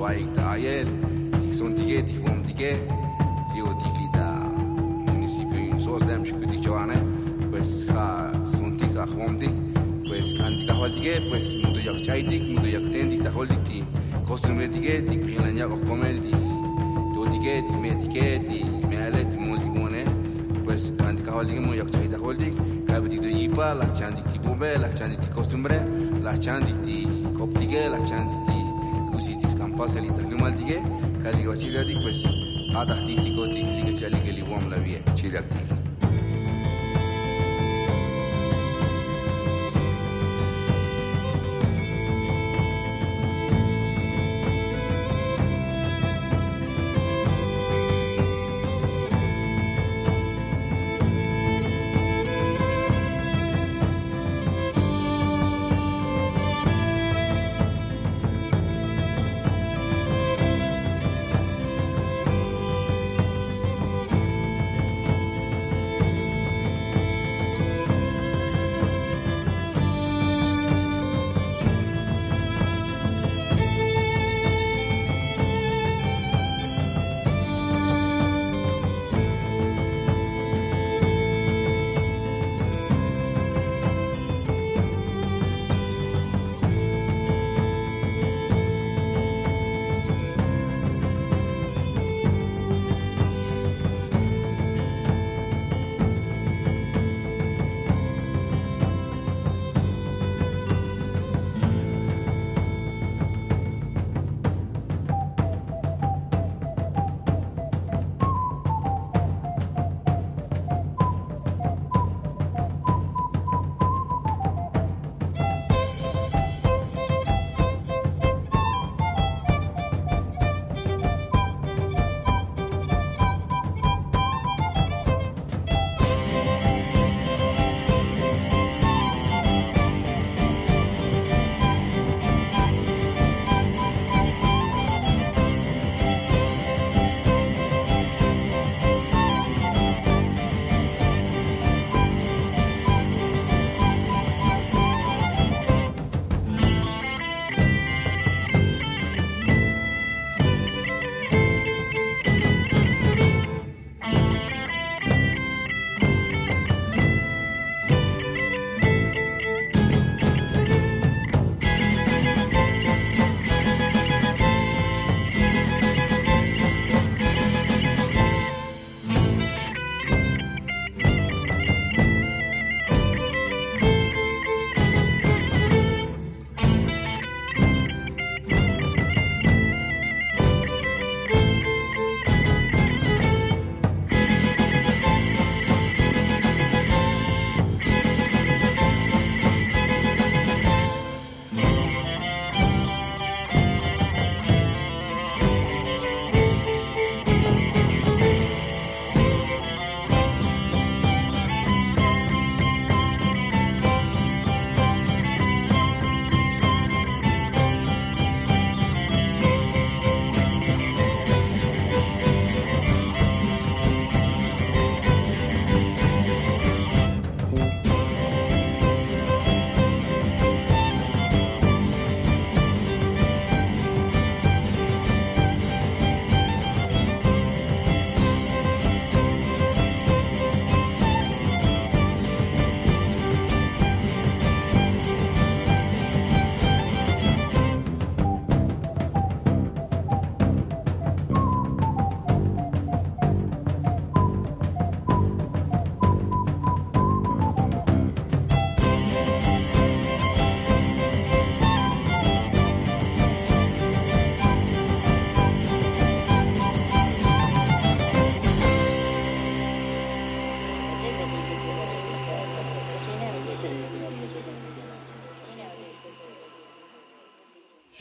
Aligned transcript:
وعيك 0.00 0.26
تعيال 0.36 0.86
سون 1.52 1.76
ديكا 1.76 2.00
ديك 2.00 2.16
بوم 2.16 2.42
ديكا 2.42 2.72
ليو 3.54 3.66
ديك 3.66 3.94
لي 4.00 4.08
دا 4.14 4.52
منيسيبيو 5.12 5.72
اون 5.72 5.78
صوص 5.78 6.02
دام 6.02 6.24
شكو 6.24 6.38
ديك 6.38 6.60
جوانا 6.60 6.94
بس 7.52 7.90
خا 7.90 8.32
سون 8.58 8.76
ديك 8.76 8.96
اخوام 8.96 9.38
ديك 9.38 9.50
pues 10.10 10.34
kanti 10.34 10.66
kahwal 10.66 10.90
dige 10.90 11.14
pues 11.30 11.44
mundo 11.62 11.80
yak 11.88 11.98
chai 12.02 12.22
dik 12.22 12.42
mundo 12.42 12.68
yak 12.76 12.86
ten 12.92 13.10
dik 13.10 13.22
tahol 13.26 13.46
dik 13.46 13.62
ti 13.68 13.78
costumbre 14.28 14.66
dige 14.74 14.94
dik 15.08 15.22
khilan 15.28 15.56
yak 15.60 15.70
komel 15.86 16.16
di 16.24 16.32
to 17.14 17.20
dige 17.32 17.54
dik 17.66 17.76
me 17.82 17.90
dige 18.02 18.26
di 18.48 18.58
me 18.88 18.96
ale 19.06 19.22
ti 19.30 19.36
mul 19.44 19.58
digone 19.62 20.02
pues 20.64 20.82
kanti 20.98 21.22
kahwal 21.26 21.46
dige 21.46 21.60
mu 21.66 21.72
yak 21.80 21.88
chai 21.94 22.08
tahol 22.14 22.36
dik 22.42 22.54
kabe 22.88 23.06
dik 23.12 23.20
do 23.24 23.30
yipa 23.38 23.68
la 23.80 23.86
chan 23.98 24.10
dik 24.16 24.26
ti 24.32 24.38
bombe 24.44 24.70
la 24.82 24.88
chan 24.98 25.08
dik 25.14 25.30
costumbre 25.36 25.78
la 26.26 26.34
chan 26.44 26.58
dik 26.66 26.78
ti 26.86 26.96
cop 27.38 27.50
dige 27.60 27.82
la 27.94 27.98
chan 28.08 28.22
dik 28.30 28.42
ti 28.48 28.58
usi 29.16 29.32
dik 29.40 29.49
pasaliza 29.80 30.22
numal 30.22 30.54
tige 30.54 30.82
kali 31.22 31.46
wachila 31.48 31.84
di 31.84 31.94
kwes 31.94 32.24
ada 32.80 32.94
titiko 33.06 33.46
tikli 33.46 33.82
ke 33.84 33.92
chali 34.00 34.16
ke 34.20 34.32
li 34.32 34.42
wamla 34.42 34.76
vie 34.76 35.00
chilak 35.16 35.48
tige 35.48 35.79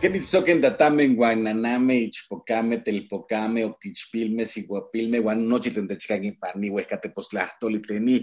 Kenitzoken 0.00 0.62
datamen 0.62 1.12
guananame, 1.14 2.08
ichpocame, 2.08 2.78
telpocame, 2.78 3.66
oquichpilme, 3.66 4.46
siguapilme, 4.46 5.20
guanochi 5.20 5.74
tentechcagin 5.74 6.38
pani, 6.40 6.70
huescateposlahtoli, 6.72 7.82
tleni, 7.84 8.14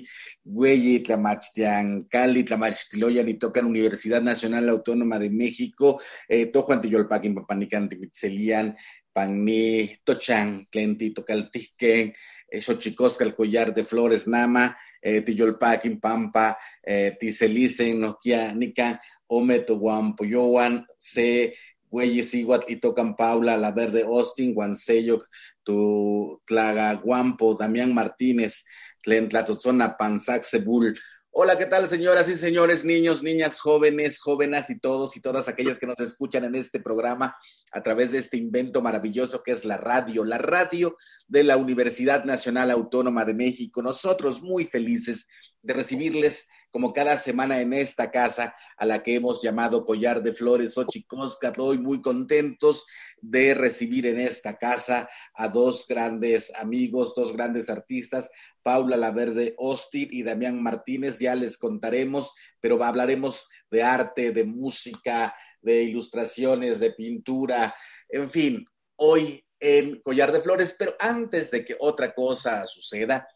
güeyi, 0.42 1.04
tlamachtian, 1.06 2.08
cali, 2.10 2.42
tlamachtiloyan, 2.44 3.30
y 3.30 3.36
tocan 3.36 3.68
Universidad 3.68 4.24
Nacional 4.24 4.70
Autónoma 4.70 5.20
de 5.20 5.30
México, 5.30 6.02
eh, 6.28 6.48
tojuan 6.48 6.82
tiyolpaquin, 6.82 7.36
papanican, 7.36 7.88
timitzelian, 7.88 8.76
panni, 9.14 9.96
tochan, 10.04 10.66
tlenti, 10.72 11.12
tocaltisquen, 11.14 12.12
eh, 12.50 12.60
xochicosca, 12.60 13.24
el 13.24 13.36
collar 13.36 13.72
de 13.72 13.84
flores, 13.84 14.28
nama, 14.28 14.76
eh, 15.00 15.22
tiyolpaquin, 15.22 16.00
pampa, 16.00 16.58
eh, 16.82 17.16
tiselicen, 17.20 18.00
noquia, 18.02 18.52
nican, 18.56 18.98
ome, 19.28 19.60
toguampoyowan, 19.60 20.88
se, 20.98 21.54
Güeyes 21.90 22.34
Iguat 22.34 22.70
y 22.70 22.78
tocan 22.78 23.16
Paula, 23.16 23.58
La 23.58 23.72
Verde 23.72 24.04
Austin, 24.04 24.54
Guanseyoc, 24.54 25.26
tu 25.64 26.42
Tlaga 26.46 26.94
Guampo, 26.96 27.56
Damián 27.56 27.94
Martínez, 27.94 28.66
Tlentlatotzona, 29.02 29.96
Panzac 29.98 30.44
Sebul. 30.44 30.98
Hola, 31.40 31.56
¿qué 31.58 31.68
tal, 31.68 31.86
señoras 31.86 32.28
y 32.30 32.36
señores, 32.36 32.84
niños, 32.84 33.22
niñas, 33.22 33.56
jóvenes, 33.56 34.18
jóvenes 34.18 34.72
y 34.72 34.80
todos 34.80 35.16
y 35.18 35.22
todas 35.22 35.48
aquellas 35.48 35.78
que 35.78 35.86
nos 35.86 36.00
escuchan 36.00 36.46
en 36.46 36.56
este 36.56 36.80
programa 36.80 37.38
a 37.72 37.84
través 37.84 38.12
de 38.12 38.18
este 38.18 38.38
invento 38.38 38.82
maravilloso 38.82 39.44
que 39.44 39.52
es 39.52 39.64
la 39.64 39.78
radio, 39.78 40.26
la 40.26 40.40
radio 40.40 40.98
de 41.28 41.44
la 41.44 41.58
Universidad 41.58 42.26
Nacional 42.26 42.72
Autónoma 42.72 43.24
de 43.24 43.36
México. 43.36 43.84
Nosotros 43.84 44.42
muy 44.42 44.66
felices 44.66 45.30
de 45.62 45.74
recibirles 45.76 46.48
como 46.78 46.94
cada 46.94 47.18
semana 47.18 47.60
en 47.60 47.74
esta 47.74 48.12
casa 48.12 48.54
a 48.78 48.86
la 48.86 49.02
que 49.02 49.16
hemos 49.16 49.42
llamado 49.42 49.84
Collar 49.84 50.22
de 50.22 50.32
Flores 50.32 50.78
Ochicoscatl. 50.78 51.60
Hoy 51.60 51.80
muy 51.80 52.04
contentos 52.04 52.86
de 53.20 53.56
recibir 53.56 54.06
en 54.06 54.20
esta 54.20 54.60
casa 54.60 55.10
a 55.34 55.48
dos 55.48 55.88
grandes 55.90 56.54
amigos, 56.54 57.16
dos 57.16 57.34
grandes 57.34 57.72
artistas, 57.72 58.30
Paula 58.62 58.96
Laverde 58.96 59.56
Austin 59.58 60.10
y 60.12 60.22
Damián 60.22 60.62
Martínez. 60.62 61.18
Ya 61.18 61.34
les 61.34 61.58
contaremos, 61.58 62.36
pero 62.60 62.84
hablaremos 62.84 63.50
de 63.72 63.82
arte, 63.82 64.32
de 64.32 64.44
música, 64.44 65.34
de 65.60 65.82
ilustraciones, 65.82 66.80
de 66.80 66.92
pintura, 66.92 67.74
en 68.08 68.30
fin, 68.30 68.68
hoy 68.98 69.44
en 69.60 70.00
Collar 70.02 70.32
de 70.32 70.42
Flores. 70.42 70.76
Pero 70.78 70.94
antes 71.00 71.50
de 71.50 71.66
que 71.66 71.76
otra 71.80 72.14
cosa 72.14 72.68
suceda, 72.68 73.28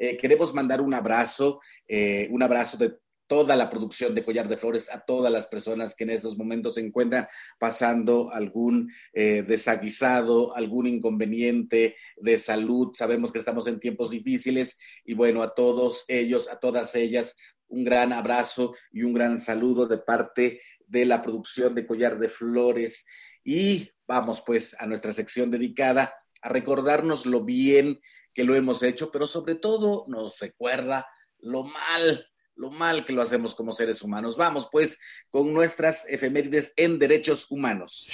eh, 0.00 0.16
queremos 0.16 0.54
mandar 0.54 0.80
un 0.80 0.94
abrazo, 0.94 1.60
eh, 1.86 2.26
un 2.30 2.42
abrazo 2.42 2.78
de 2.78 2.96
toda 3.26 3.54
la 3.54 3.68
producción 3.68 4.14
de 4.14 4.24
Collar 4.24 4.48
de 4.48 4.56
Flores 4.56 4.90
a 4.90 5.04
todas 5.04 5.30
las 5.30 5.46
personas 5.46 5.94
que 5.94 6.04
en 6.04 6.10
estos 6.10 6.38
momentos 6.38 6.74
se 6.74 6.80
encuentran 6.80 7.28
pasando 7.58 8.32
algún 8.32 8.90
eh, 9.12 9.44
desaguisado, 9.46 10.56
algún 10.56 10.86
inconveniente 10.86 11.96
de 12.16 12.38
salud. 12.38 12.92
Sabemos 12.94 13.30
que 13.30 13.38
estamos 13.38 13.66
en 13.66 13.78
tiempos 13.78 14.08
difíciles 14.08 14.80
y 15.04 15.12
bueno, 15.12 15.42
a 15.42 15.54
todos 15.54 16.06
ellos, 16.08 16.48
a 16.48 16.58
todas 16.58 16.94
ellas, 16.94 17.36
un 17.68 17.84
gran 17.84 18.14
abrazo 18.14 18.74
y 18.90 19.02
un 19.02 19.12
gran 19.12 19.38
saludo 19.38 19.86
de 19.86 19.98
parte 19.98 20.62
de 20.86 21.04
la 21.04 21.20
producción 21.20 21.74
de 21.74 21.84
Collar 21.84 22.18
de 22.18 22.30
Flores. 22.30 23.06
Y 23.44 23.90
vamos 24.08 24.42
pues 24.46 24.74
a 24.80 24.86
nuestra 24.86 25.12
sección 25.12 25.50
dedicada 25.50 26.14
a 26.42 26.48
recordarnos 26.48 27.26
lo 27.26 27.44
bien 27.44 28.00
que 28.34 28.44
lo 28.44 28.54
hemos 28.54 28.82
hecho, 28.82 29.10
pero 29.10 29.26
sobre 29.26 29.54
todo 29.54 30.04
nos 30.08 30.38
recuerda 30.38 31.06
lo 31.42 31.64
mal, 31.64 32.26
lo 32.54 32.70
mal 32.70 33.04
que 33.04 33.12
lo 33.12 33.22
hacemos 33.22 33.54
como 33.54 33.72
seres 33.72 34.02
humanos. 34.02 34.36
Vamos 34.36 34.68
pues 34.70 35.00
con 35.30 35.52
nuestras 35.52 36.08
efemérides 36.08 36.72
en 36.76 36.98
derechos 36.98 37.50
humanos. 37.50 38.06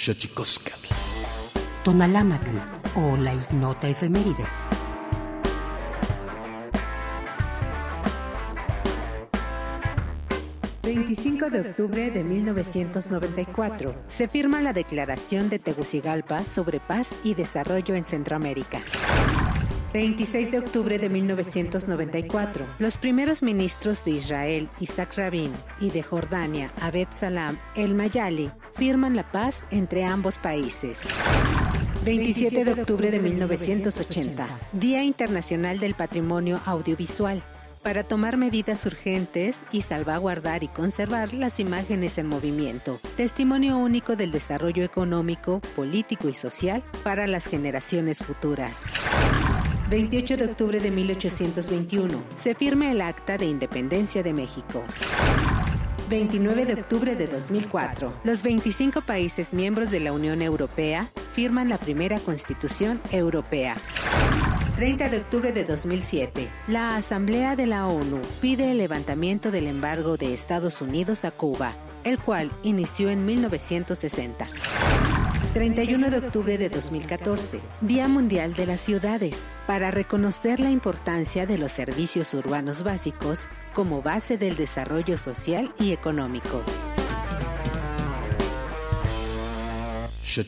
Tonalámatl 1.83 2.57
o 2.95 3.15
la 3.17 3.33
ignota 3.33 3.87
efeméride. 3.87 4.66
25 10.87 11.49
de 11.49 11.59
octubre 11.59 12.11
de 12.11 12.23
1994 12.23 13.93
se 14.07 14.29
firma 14.29 14.61
la 14.61 14.71
Declaración 14.71 15.49
de 15.49 15.59
Tegucigalpa 15.59 16.45
sobre 16.45 16.79
paz 16.79 17.09
y 17.25 17.33
desarrollo 17.33 17.93
en 17.93 18.05
Centroamérica. 18.05 18.79
26 19.91 20.51
de 20.51 20.59
octubre 20.59 20.97
de 20.97 21.09
1994, 21.09 22.63
los 22.79 22.97
primeros 22.97 23.43
ministros 23.43 24.05
de 24.05 24.11
Israel, 24.11 24.69
Isaac 24.79 25.17
Rabin, 25.17 25.51
y 25.81 25.89
de 25.89 26.03
Jordania, 26.03 26.71
Abed 26.79 27.09
Salam 27.11 27.57
El 27.75 27.93
Mayali, 27.93 28.49
firman 28.77 29.17
la 29.17 29.29
paz 29.29 29.65
entre 29.71 30.05
ambos 30.05 30.37
países. 30.37 30.99
27 32.05 32.63
de 32.63 32.71
octubre 32.71 33.11
de 33.11 33.19
1980, 33.19 34.47
Día 34.71 35.03
Internacional 35.03 35.79
del 35.79 35.95
Patrimonio 35.95 36.61
Audiovisual, 36.65 37.43
para 37.87 38.03
tomar 38.03 38.35
medidas 38.35 38.85
urgentes 38.85 39.61
y 39.71 39.81
salvaguardar 39.81 40.61
y 40.61 40.67
conservar 40.67 41.33
las 41.33 41.57
imágenes 41.57 42.17
en 42.17 42.27
movimiento, 42.27 42.99
testimonio 43.15 43.77
único 43.77 44.17
del 44.17 44.29
desarrollo 44.29 44.83
económico, 44.83 45.61
político 45.73 46.27
y 46.27 46.33
social 46.33 46.83
para 47.05 47.27
las 47.27 47.45
generaciones 47.45 48.17
futuras. 48.17 48.81
28 49.89 50.35
de 50.35 50.43
octubre 50.43 50.79
de 50.81 50.91
1821. 50.91 52.21
Se 52.37 52.55
firma 52.55 52.91
el 52.91 52.99
Acta 52.99 53.37
de 53.37 53.45
Independencia 53.45 54.21
de 54.21 54.33
México. 54.33 54.83
29 56.09 56.65
de 56.65 56.73
octubre 56.73 57.15
de 57.15 57.27
2004. 57.27 58.13
Los 58.25 58.43
25 58.43 58.99
países 58.99 59.53
miembros 59.53 59.91
de 59.91 60.01
la 60.01 60.11
Unión 60.11 60.41
Europea 60.41 61.09
firman 61.33 61.69
la 61.69 61.77
primera 61.77 62.19
Constitución 62.19 62.99
Europea. 63.11 63.77
30 64.77 65.09
de 65.09 65.17
octubre 65.17 65.51
de 65.51 65.63
2007. 65.63 66.47
La 66.67 66.97
Asamblea 66.97 67.55
de 67.55 67.65
la 67.65 67.87
ONU 67.87 68.21
pide 68.39 68.69
el 68.69 68.77
levantamiento 68.77 69.49
del 69.49 69.65
embargo 69.65 70.17
de 70.17 70.35
Estados 70.35 70.83
Unidos 70.83 71.25
a 71.25 71.31
Cuba, 71.31 71.73
el 72.03 72.19
cual 72.19 72.51
inició 72.61 73.09
en 73.09 73.25
1960. 73.25 74.47
31 75.55 76.11
de 76.11 76.17
octubre 76.19 76.59
de 76.59 76.69
2014, 76.69 77.59
Día 77.81 78.07
Mundial 78.07 78.53
de 78.53 78.67
las 78.67 78.79
Ciudades, 78.79 79.47
para 79.65 79.89
reconocer 79.89 80.59
la 80.59 80.69
importancia 80.69 81.47
de 81.47 81.57
los 81.57 81.71
servicios 81.71 82.35
urbanos 82.35 82.83
básicos 82.83 83.49
como 83.73 84.03
base 84.03 84.37
del 84.37 84.55
desarrollo 84.55 85.17
social 85.17 85.73
y 85.79 85.91
económico. 85.91 86.61
ya 90.21 90.43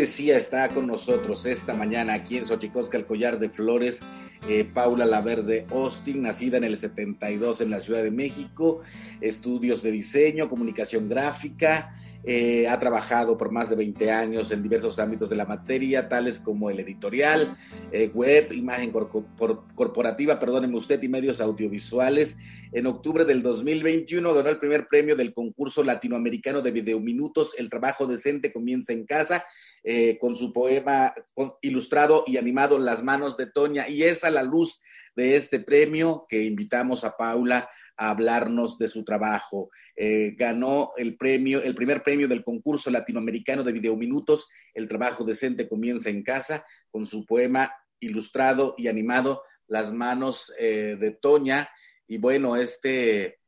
decía, 0.00 0.38
está 0.38 0.66
con 0.68 0.86
nosotros 0.86 1.44
esta 1.44 1.74
mañana 1.74 2.14
aquí 2.14 2.38
en 2.38 2.46
Xochicosca, 2.46 2.96
el 2.96 3.04
collar 3.04 3.38
de 3.38 3.50
flores, 3.50 4.02
eh, 4.48 4.64
Paula 4.64 5.04
Laverde 5.04 5.66
Austin, 5.70 6.22
nacida 6.22 6.56
en 6.56 6.64
el 6.64 6.78
72 6.78 7.60
en 7.60 7.70
la 7.70 7.80
Ciudad 7.80 8.02
de 8.02 8.10
México, 8.10 8.80
estudios 9.20 9.82
de 9.82 9.92
diseño, 9.92 10.48
comunicación 10.48 11.06
gráfica, 11.06 11.92
eh, 12.22 12.68
ha 12.68 12.78
trabajado 12.78 13.38
por 13.38 13.50
más 13.50 13.70
de 13.70 13.76
20 13.76 14.10
años 14.10 14.50
en 14.52 14.62
diversos 14.62 14.98
ámbitos 14.98 15.30
de 15.30 15.36
la 15.36 15.46
materia, 15.46 16.08
tales 16.08 16.38
como 16.38 16.68
el 16.68 16.78
editorial, 16.80 17.56
eh, 17.92 18.10
web, 18.12 18.52
imagen 18.52 18.92
corporativa, 18.92 20.38
perdónenme 20.38 20.76
usted, 20.76 21.02
y 21.02 21.08
medios 21.08 21.40
audiovisuales. 21.40 22.38
En 22.72 22.86
octubre 22.86 23.24
del 23.24 23.42
2021 23.42 24.34
ganó 24.34 24.50
el 24.50 24.58
primer 24.58 24.86
premio 24.86 25.16
del 25.16 25.32
concurso 25.32 25.82
latinoamericano 25.82 26.60
de 26.60 26.70
videominutos, 26.70 27.54
El 27.58 27.70
trabajo 27.70 28.06
decente 28.06 28.52
comienza 28.52 28.92
en 28.92 29.06
casa, 29.06 29.44
eh, 29.82 30.18
con 30.18 30.34
su 30.34 30.52
poema 30.52 31.14
ilustrado 31.62 32.24
y 32.26 32.36
animado 32.36 32.78
Las 32.78 33.02
manos 33.02 33.38
de 33.38 33.46
Toña. 33.46 33.88
Y 33.88 34.02
es 34.02 34.24
a 34.24 34.30
la 34.30 34.42
luz 34.42 34.82
de 35.16 35.36
este 35.36 35.60
premio 35.60 36.26
que 36.28 36.42
invitamos 36.42 37.02
a 37.02 37.16
Paula 37.16 37.68
a 37.96 38.10
hablarnos 38.10 38.76
de 38.76 38.88
su 38.88 39.04
trabajo. 39.04 39.70
Eh, 39.96 40.34
ganó 40.36 40.92
el 40.98 41.16
premio, 41.16 41.62
el 41.62 41.74
primer 41.74 42.02
premio 42.02 42.28
del 42.28 42.44
concurso 42.44 42.90
latinoamericano 42.90 43.64
de 43.64 43.72
videominutos, 43.72 44.50
El 44.74 44.86
trabajo 44.86 45.24
decente 45.24 45.66
comienza 45.66 46.10
en 46.10 46.22
casa, 46.22 46.64
con 46.90 47.06
su 47.06 47.24
poema 47.24 47.72
ilustrado 48.00 48.74
y 48.76 48.88
animado, 48.88 49.42
Las 49.66 49.92
manos 49.92 50.52
eh, 50.58 50.96
de 51.00 51.12
Toña. 51.12 51.70
Y 52.06 52.18
bueno, 52.18 52.56
este, 52.56 53.38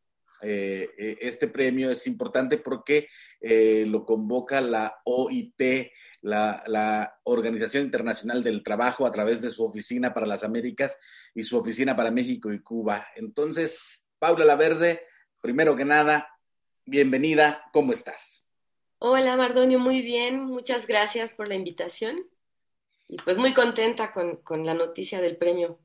este 0.40 1.48
premio 1.48 1.90
es 1.90 2.06
importante 2.06 2.58
porque 2.58 3.08
lo 3.40 4.04
convoca 4.04 4.60
la 4.60 5.00
OIT, 5.04 5.90
la, 6.22 7.20
Organización 7.24 7.84
Internacional 7.84 8.42
del 8.42 8.62
Trabajo, 8.62 9.06
a 9.06 9.12
través 9.12 9.42
de 9.42 9.50
su 9.50 9.64
oficina 9.64 10.14
para 10.14 10.26
las 10.26 10.44
Américas 10.44 10.98
y 11.34 11.42
su 11.42 11.58
oficina 11.58 11.94
para 11.94 12.10
México 12.10 12.52
y 12.52 12.60
Cuba. 12.60 13.06
Entonces, 13.16 14.08
Paula 14.18 14.44
Laverde, 14.44 15.06
primero 15.40 15.76
que 15.76 15.84
nada, 15.84 16.28
bienvenida, 16.84 17.64
¿cómo 17.72 17.92
estás? 17.92 18.48
Hola 18.98 19.36
Mardonio, 19.36 19.80
muy 19.80 20.00
bien, 20.00 20.44
muchas 20.44 20.86
gracias 20.86 21.32
por 21.32 21.48
la 21.48 21.56
invitación 21.56 22.24
y 23.08 23.16
pues 23.16 23.36
muy 23.36 23.52
contenta 23.52 24.12
con, 24.12 24.64
la 24.64 24.74
noticia 24.74 25.20
del 25.20 25.36
premio. 25.36 25.78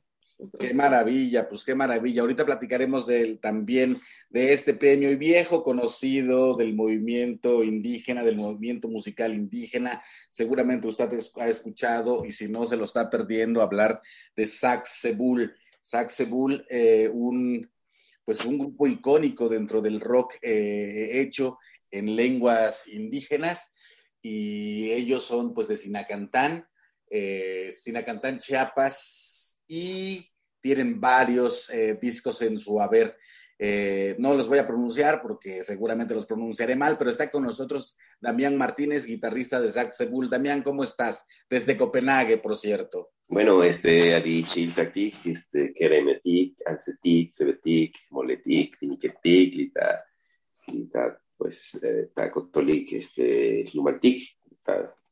Qué 0.59 0.73
maravilla, 0.73 1.49
pues 1.49 1.65
qué 1.65 1.73
maravilla. 1.73 2.21
Ahorita 2.21 2.45
platicaremos 2.45 3.07
también 3.41 3.97
de 4.29 4.53
este 4.53 4.75
premio 4.75 5.09
y 5.09 5.15
viejo 5.15 5.63
conocido 5.63 6.55
del 6.55 6.75
movimiento 6.75 7.63
indígena, 7.63 8.23
del 8.23 8.35
movimiento 8.35 8.87
musical 8.87 9.33
indígena. 9.33 10.03
Seguramente 10.29 10.87
usted 10.87 11.09
ha 11.37 11.47
escuchado 11.47 12.23
y 12.23 12.31
si 12.31 12.47
no 12.47 12.67
se 12.67 12.77
lo 12.77 12.85
está 12.85 13.09
perdiendo 13.09 13.63
hablar 13.63 13.99
de 14.35 14.45
Sax 14.45 14.99
Sebul. 15.01 15.55
Sax 15.81 16.13
Sebul, 16.13 16.65
eh, 16.69 17.09
un 17.11 17.67
pues 18.23 18.43
un 18.43 18.57
grupo 18.59 18.87
icónico 18.87 19.47
dentro 19.47 19.81
del 19.81 20.01
rock 20.01 20.33
eh, 20.41 21.21
hecho 21.21 21.59
en 21.89 22.13
lenguas 22.17 22.85
indígenas 22.89 23.73
y 24.21 24.91
ellos 24.91 25.23
son 25.23 25.53
pues 25.53 25.69
de 25.69 25.77
Sinacantán, 25.77 26.67
eh, 27.09 27.69
Sinacantán 27.71 28.37
Chiapas 28.37 29.46
y 29.67 30.25
tienen 30.59 30.99
varios 30.99 31.69
eh, 31.69 31.97
discos 32.01 32.41
en 32.41 32.57
su 32.57 32.81
haber. 32.81 33.17
no 34.19 34.35
los 34.35 34.47
voy 34.47 34.59
a 34.59 34.67
pronunciar 34.67 35.21
porque 35.21 35.63
seguramente 35.63 36.13
los 36.13 36.25
pronunciaré 36.25 36.75
mal, 36.75 36.97
pero 36.97 37.09
está 37.09 37.31
con 37.31 37.43
nosotros 37.43 37.97
Damián 38.19 38.55
Martínez, 38.55 39.05
guitarrista 39.05 39.59
de 39.59 39.69
Zack 39.69 39.91
Sebul. 39.91 40.29
Damián, 40.29 40.61
¿cómo 40.61 40.83
estás? 40.83 41.27
Desde 41.49 41.77
Copenhague, 41.77 42.37
por 42.37 42.55
cierto. 42.55 43.11
Bueno, 43.29 43.61
este, 43.61 44.15
Adi 44.15 44.43
Chiltaktik, 44.43 45.25
este, 45.25 45.73
Keremetik, 45.73 46.59
Ansetik, 46.65 47.33
Sebetik, 47.33 47.97
Moletik, 48.11 48.79
Tiniketik, 48.79 49.53
Lita, 49.53 50.05
Lita, 50.67 51.21
pues, 51.35 51.77
eh, 51.83 52.09
este, 52.91 53.65
Lumartik, 53.73 54.37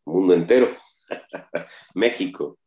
mundo 0.05 0.33
entero, 0.33 0.69
México, 1.93 2.57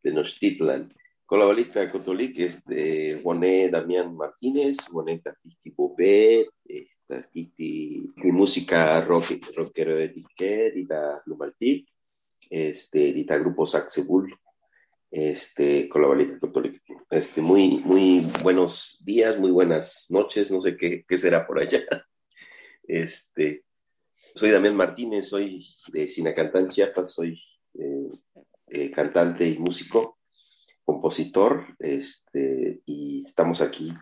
Tenochtitlan. 0.00 0.92
Con 1.26 1.38
la 1.38 1.46
balita 1.46 1.90
Cotolik, 1.90 2.38
este, 2.38 3.20
Juané 3.22 3.70
Damián 3.70 4.14
Martínez, 4.14 4.76
Juané 4.90 5.20
Tati 5.20 5.56
Bobet, 5.74 6.48
Tati 7.06 8.12
música 8.24 9.00
rock, 9.00 9.40
rockero 9.56 9.96
de 9.96 10.10
Tiquet, 10.10 10.74
Lita 10.74 11.22
Lumartik, 11.26 11.88
este, 12.50 13.12
Lita 13.12 13.38
Grupo 13.38 13.66
Saxebul, 13.66 14.34
este, 15.10 15.88
con 15.88 16.02
la 16.02 16.08
valija 16.08 16.38
católica. 16.38 16.80
Este, 17.10 17.40
muy, 17.40 17.78
muy 17.84 18.26
buenos 18.42 19.00
días, 19.04 19.38
muy 19.38 19.50
buenas 19.50 20.06
noches, 20.10 20.50
no 20.50 20.60
sé 20.60 20.76
qué, 20.76 21.04
qué 21.06 21.18
será 21.18 21.46
por 21.46 21.58
allá. 21.58 21.80
Este, 22.86 23.64
soy 24.34 24.50
Damián 24.50 24.76
Martínez, 24.76 25.28
soy 25.28 25.64
de 25.90 26.06
Sinacantán, 26.06 26.68
Chiapas, 26.68 27.14
soy 27.14 27.42
eh, 27.78 28.08
eh, 28.68 28.90
cantante 28.90 29.48
y 29.48 29.58
músico, 29.58 30.18
compositor, 30.84 31.66
este, 31.78 32.80
y 32.86 33.24
estamos 33.26 33.60
aquí 33.60 33.92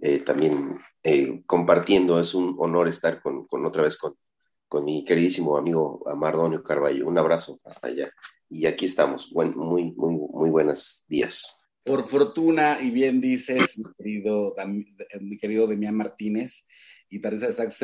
eh, 0.00 0.18
también 0.20 0.78
compartiendo, 1.46 2.20
es 2.20 2.34
un 2.34 2.54
honor 2.58 2.88
estar 2.88 3.22
con, 3.22 3.46
con 3.46 3.64
otra 3.64 3.82
vez 3.82 3.96
con, 3.96 4.14
con 4.68 4.84
mi 4.84 5.04
queridísimo 5.04 5.56
amigo 5.56 6.02
Amardonio 6.08 6.62
Carballo. 6.62 7.06
Un 7.06 7.18
abrazo 7.18 7.60
hasta 7.64 7.88
allá 7.88 8.12
y 8.48 8.66
aquí 8.66 8.86
estamos. 8.86 9.30
Buen, 9.32 9.56
muy, 9.56 9.92
muy, 9.92 10.14
muy 10.14 10.50
buenos 10.50 11.04
días. 11.08 11.56
Por 11.84 12.04
fortuna, 12.04 12.78
y 12.80 12.90
bien 12.90 13.20
dices, 13.20 13.78
mi 13.78 13.92
querido, 13.96 14.54
mi 15.20 15.38
querido 15.38 15.66
Demián 15.66 15.94
Martínez, 15.94 16.66
guitarrista 17.08 17.46
de 17.46 17.52
Sax 17.52 17.82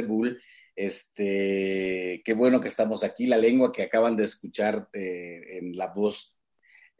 este, 0.76 2.21
qué 2.25 2.35
bueno 2.35 2.61
que 2.61 2.69
estamos 2.69 3.05
aquí. 3.05 3.26
La 3.26 3.38
lengua 3.38 3.73
que 3.73 3.83
acaban 3.83 4.17
de 4.17 4.25
escuchar 4.25 4.88
eh, 4.93 5.59
en 5.59 5.76
la 5.76 5.87
voz, 5.88 6.38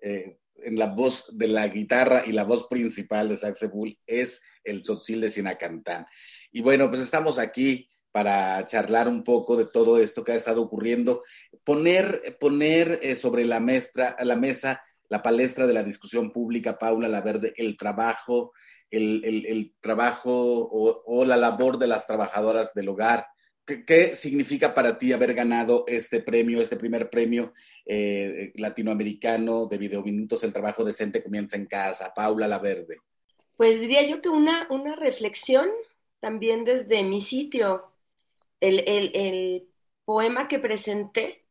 eh, 0.00 0.38
en 0.63 0.77
la 0.77 0.87
voz 0.87 1.37
de 1.37 1.49
la 1.49 1.69
guitarra 1.69 2.25
y 2.27 2.33
la 2.33 2.45
voz 2.45 2.67
principal 2.69 3.29
de 3.29 3.37
Sax 3.37 3.59
Sebul 3.59 3.99
es 4.07 4.43
el 4.63 4.83
tzotzil 4.83 5.21
de 5.21 5.29
Sinacantán. 5.29 6.07
Y 6.53 6.61
bueno, 6.63 6.89
pues 6.89 7.01
estamos 7.03 7.39
aquí 7.39 7.89
para 8.13 8.65
charlar 8.67 9.09
un 9.09 9.25
poco 9.25 9.57
de 9.57 9.67
todo 9.67 9.99
esto 9.99 10.23
que 10.23 10.33
ha 10.33 10.37
estado 10.37 10.63
ocurriendo, 10.63 11.23
poner, 11.65 12.37
poner 12.39 13.01
eh, 13.03 13.17
sobre 13.17 13.45
la, 13.45 13.59
la 14.21 14.37
mesa 14.37 14.81
la 15.09 15.23
palestra 15.23 15.67
de 15.67 15.75
la 15.75 15.83
discusión 15.83 16.33
pública, 16.33 16.79
Paula 16.79 17.09
Laverde, 17.09 17.55
el 17.57 17.77
trabajo, 17.77 18.53
el, 18.91 19.75
trabajo 19.81 20.69
o, 21.07 21.25
la 21.25 21.37
labor 21.37 21.79
de 21.79 21.87
las 21.87 22.07
trabajadoras 22.07 22.75
del 22.75 22.89
hogar. 22.89 23.27
¿Qué, 23.64 24.14
significa 24.14 24.75
para 24.75 24.99
ti 24.99 25.12
haber 25.12 25.33
ganado 25.33 25.85
este 25.87 26.21
premio, 26.21 26.61
este 26.61 26.76
primer 26.76 27.09
premio 27.09 27.54
eh, 27.87 28.52
latinoamericano 28.56 29.66
de 29.66 29.78
videominutos, 29.78 30.44
el 30.44 30.52
trabajo 30.52 30.85
decente 30.85 31.23
comienza 31.23 31.56
en 31.56 31.66
casa? 31.66 32.12
Paula 32.14 32.47
Laverde. 32.47 32.99
Pues 33.56 33.80
diría 33.80 34.06
yo 34.06 34.21
que 34.21 34.28
una, 34.28 34.66
una 34.68 34.94
reflexión 34.97 35.71
también 36.21 36.64
desde 36.64 37.04
mi 37.04 37.21
sitio, 37.21 37.92
el, 38.61 39.68
poema 40.04 40.49
que 40.49 40.59
presenté 40.59 41.47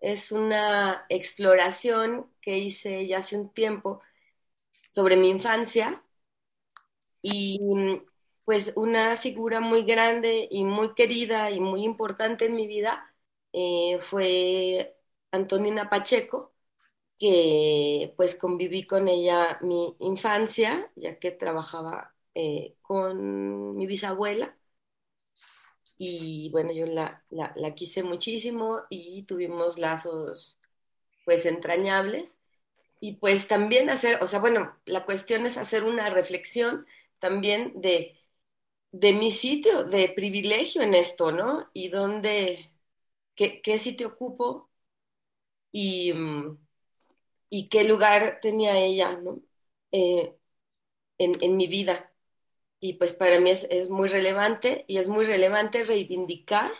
es 0.00 0.32
una 0.32 1.06
exploración 1.08 2.26
que 2.40 2.58
hice 2.58 3.06
ya 3.06 3.18
hace 3.18 3.36
un 3.36 3.52
tiempo 3.52 4.00
sobre 4.88 5.16
mi 5.16 5.28
infancia 5.28 6.02
y 7.20 7.58
pues 8.44 8.72
una 8.76 9.16
figura 9.16 9.60
muy 9.60 9.84
grande 9.84 10.48
y 10.50 10.64
muy 10.64 10.94
querida 10.94 11.50
y 11.50 11.60
muy 11.60 11.84
importante 11.84 12.46
en 12.46 12.56
mi 12.56 12.66
vida 12.66 13.14
eh, 13.52 13.98
fue 14.02 14.96
Antonina 15.30 15.88
Pacheco, 15.90 16.52
que 17.18 18.14
pues 18.16 18.36
conviví 18.36 18.86
con 18.86 19.08
ella 19.08 19.58
mi 19.62 19.96
infancia, 20.00 20.90
ya 20.96 21.18
que 21.18 21.30
trabajaba 21.32 22.14
eh, 22.34 22.76
con 22.82 23.76
mi 23.76 23.86
bisabuela. 23.86 24.56
Y 25.98 26.50
bueno, 26.50 26.72
yo 26.72 26.86
la, 26.86 27.24
la, 27.30 27.74
quise 27.74 28.02
muchísimo 28.02 28.80
y 28.90 29.22
tuvimos 29.24 29.78
lazos 29.78 30.58
pues 31.24 31.46
entrañables. 31.46 32.38
Y 33.00 33.16
pues 33.16 33.48
también 33.48 33.90
hacer, 33.90 34.22
o 34.22 34.26
sea, 34.26 34.40
bueno, 34.40 34.76
la 34.86 35.04
cuestión 35.06 35.46
es 35.46 35.58
hacer 35.58 35.84
una 35.84 36.10
reflexión 36.10 36.86
también 37.20 37.80
de, 37.80 38.21
de 38.92 39.12
mi 39.14 39.30
sitio 39.30 39.84
de 39.84 40.08
privilegio 40.10 40.82
en 40.82 40.94
esto, 40.94 41.32
¿no? 41.32 41.70
Y 41.74 41.88
dónde, 41.88 42.72
qué, 43.34 43.62
qué 43.62 43.78
sitio 43.78 44.08
ocupo 44.08 44.70
y, 45.72 46.12
y, 47.50 47.68
qué 47.68 47.84
lugar 47.84 48.40
tenía 48.40 48.76
ella, 48.78 49.16
¿no? 49.18 49.40
Eh, 49.92 50.34
en, 51.18 51.42
en 51.42 51.56
mi 51.56 51.66
vida 51.68 52.12
y 52.80 52.94
pues 52.94 53.14
para 53.14 53.40
mí 53.40 53.50
es, 53.50 53.90
muy 53.90 54.08
relevante 54.08 54.84
y 54.88 54.98
es 54.98 55.08
muy 55.08 55.24
relevante 55.24 55.84
reivindicar 55.84 56.72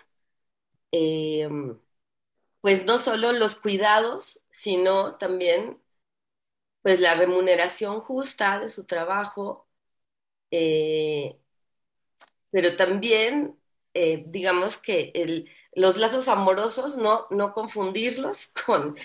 eh, 0.92 1.49
pues 2.61 2.85
no 2.87 2.99
solo 2.99 3.33
los 3.33 3.57
cuidados, 3.57 4.42
sino 4.49 5.16
también 5.16 5.81
pues 6.83 7.00
la 7.00 7.14
remuneración 7.14 8.00
justa 8.00 8.59
de 8.61 8.69
su 8.69 8.87
trabajo, 8.87 9.69
eh, 10.50 11.38
pero 12.52 12.76
también 12.76 13.56
eh, 13.94 14.25
digamos 14.28 14.78
que 14.78 15.12
los 15.75 15.99
lazos 15.99 16.28
amorosos, 16.28 16.97
no, 16.97 17.26
no 17.30 17.52
confundirlos 17.52 18.47
con, 18.66 18.97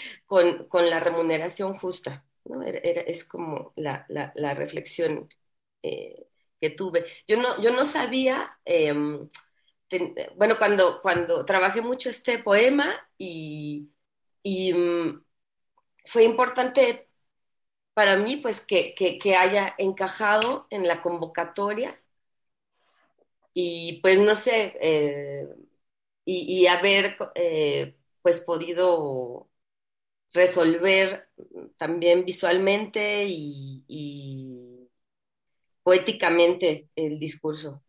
con, 0.69 0.89
la 0.89 0.99
remuneración 0.99 1.77
justa. 1.77 2.25
es 2.63 3.25
como 3.25 3.73
la, 3.75 4.05
la, 4.07 4.53
reflexión 4.53 5.29
eh, 5.83 6.27
que 6.61 6.69
tuve. 6.71 7.05
Yo 7.27 7.37
no, 7.37 7.61
yo 7.61 7.71
no 7.71 7.85
sabía, 7.85 8.57
em, 8.65 9.27
bueno, 10.35 10.57
cuando, 10.57 11.01
cuando 11.01 11.45
trabajé 11.45 11.81
mucho 11.81 12.09
este 12.09 12.39
poema 12.39 12.85
y, 13.17 13.89
y 14.43 14.73
mm, 14.73 15.23
fue 16.05 16.23
importante 16.23 17.09
para 17.93 18.17
mí 18.17 18.37
pues 18.37 18.61
que, 18.61 18.93
que, 18.95 19.35
haya 19.35 19.73
encajado 19.79 20.67
en 20.69 20.87
la 20.87 21.01
convocatoria 21.01 21.99
y 23.59 23.93
pues 24.03 24.19
no 24.19 24.35
sé, 24.35 24.77
eh, 24.79 25.47
y, 26.23 26.67
haber 26.67 27.15
eh, 27.33 27.95
pues 28.21 28.41
podido 28.41 29.49
resolver 30.31 31.27
también 31.75 32.23
visualmente 32.23 33.25
y, 33.27 34.87
poéticamente 35.81 36.89
el 36.95 37.17
discurso. 37.17 37.81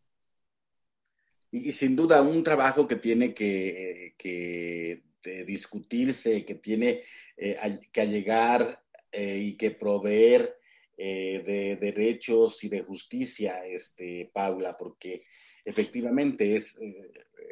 Y, 1.51 1.71
sin 1.73 1.95
duda 1.95 2.23
un 2.23 2.43
trabajo 2.43 2.89
que 2.89 2.97
tiene 2.97 3.35
que, 3.35 4.15
que 4.17 5.03
discutirse, 5.45 6.47
que 6.47 6.55
tiene 6.55 7.03
eh, 7.37 7.79
que 7.93 8.07
llegar 8.07 8.83
eh, 9.13 9.37
y 9.37 9.55
que 9.59 9.73
proveer 9.73 10.55
de 10.97 11.79
derechos 11.81 12.65
y 12.65 12.69
de 12.69 12.83
justicia, 12.83 13.65
este, 13.65 14.31
Paula, 14.35 14.77
porque 14.77 15.27
efectivamente 15.69 16.57
es, 16.57 16.79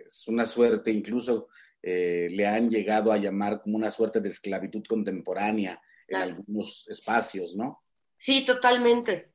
es 0.06 0.28
una 0.28 0.44
suerte, 0.44 0.90
incluso 0.90 1.48
eh, 1.82 2.28
le 2.30 2.46
han 2.46 2.68
llegado 2.68 3.12
a 3.12 3.18
llamar 3.18 3.62
como 3.62 3.76
una 3.76 3.90
suerte 3.90 4.20
de 4.20 4.28
esclavitud 4.28 4.84
contemporánea 4.88 5.80
en 6.08 6.16
algunos 6.16 6.86
espacios, 6.88 7.54
¿no? 7.54 7.82
Sí, 8.18 8.44
totalmente. 8.44 9.32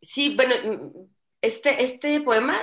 Sí, 0.00 0.36
bueno, 0.36 1.08
este, 1.40 1.82
este 1.82 2.20
poema, 2.20 2.56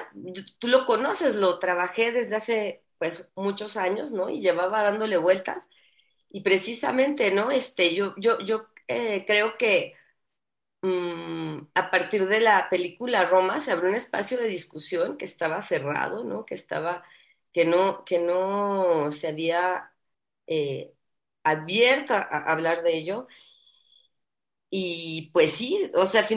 tú 0.59 0.67
lo 0.67 0.85
conoces, 0.85 1.35
lo 1.35 1.59
trabajé 1.59 2.11
desde 2.11 2.35
hace 2.35 2.83
pues 2.97 3.31
muchos 3.35 3.77
años, 3.77 4.11
¿no? 4.11 4.29
Y 4.29 4.41
llevaba 4.41 4.83
dándole 4.83 5.17
vueltas. 5.17 5.69
Y 6.29 6.41
precisamente, 6.41 7.31
¿no? 7.31 7.51
Este, 7.51 7.95
yo, 7.95 8.13
yo, 8.17 8.39
yo 8.39 8.67
eh, 8.87 9.25
creo 9.25 9.57
que 9.57 9.93
mm, 9.93 10.04
a 11.73 11.91
partir 11.91 12.27
de 12.27 12.39
la 12.39 12.69
película 12.69 13.25
Roma 13.25 13.61
se 13.61 13.71
abrió 13.71 13.89
un 13.89 13.95
espacio 13.95 14.37
de 14.37 14.47
discusión 14.47 15.17
que 15.17 15.25
estaba 15.25 15.61
cerrado, 15.61 16.23
¿no? 16.23 16.45
Que 16.45 16.55
estaba 16.55 17.03
que 17.53 17.65
no, 17.65 18.03
que 18.05 18.19
no 18.19 19.11
se 19.11 19.29
había 19.29 19.93
eh, 20.47 20.93
abierto 21.43 22.13
a, 22.13 22.21
hablar 22.51 22.83
de 22.83 22.97
ello. 22.97 23.27
Y 24.69 25.29
pues 25.33 25.51
sí, 25.53 25.89
o 25.95 26.05
sea, 26.05 26.27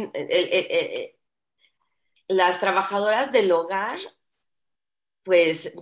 las 2.29 2.61
trabajadoras 2.61 3.33
del 3.33 3.51
hogar, 3.53 3.99
pues 5.23 5.75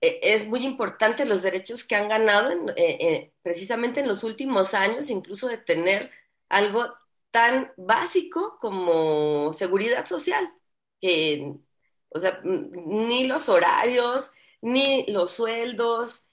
e, 0.00 0.20
es 0.22 0.46
muy 0.46 0.64
importante 0.64 1.24
los 1.24 1.42
derechos 1.42 1.84
que 1.84 1.96
han 1.96 2.08
ganado 2.08 2.52
eh, 2.76 2.98
eh, 3.00 3.32
precisamente 3.42 4.00
en 4.00 4.08
los 4.08 4.24
últimos 4.24 4.74
años, 4.74 5.10
incluso 5.10 5.48
de 5.48 5.58
tener 5.58 6.10
algo 6.48 6.94
tan 7.30 7.72
básico 7.76 8.58
como 8.60 9.52
seguridad 9.52 10.06
social, 10.06 10.52
que, 11.00 11.54
o 12.10 12.18
sea, 12.18 12.40
ni 12.44 13.26
los 13.26 13.48
horarios, 13.48 14.32
ni 14.60 15.06
los 15.08 15.32
sueldos, 15.32 16.26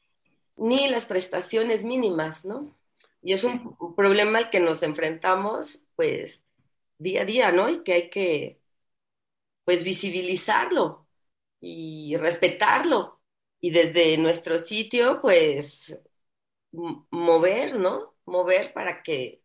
ni 0.57 0.87
las 0.89 1.05
prestaciones 1.05 1.85
mínimas, 1.85 2.45
¿no? 2.45 2.75
Y 3.21 3.33
es 3.33 3.43
un 3.43 3.95
problema 3.95 4.39
al 4.39 4.49
que 4.49 4.59
nos 4.59 4.83
enfrentamos, 4.83 5.85
pues, 5.95 6.43
día 6.97 7.23
a 7.23 7.25
día, 7.25 7.51
¿no? 7.51 7.69
Y 7.69 7.83
que 7.83 7.93
hay 7.93 8.09
que, 8.09 8.61
pues, 9.65 9.83
visibilizarlo 9.83 11.07
y 11.59 12.15
respetarlo. 12.17 13.21
Y 13.59 13.71
desde 13.71 14.17
nuestro 14.17 14.59
sitio, 14.59 15.19
pues, 15.21 15.99
mover, 16.71 17.79
¿no? 17.79 18.15
Mover 18.25 18.73
para 18.73 19.03
que, 19.03 19.41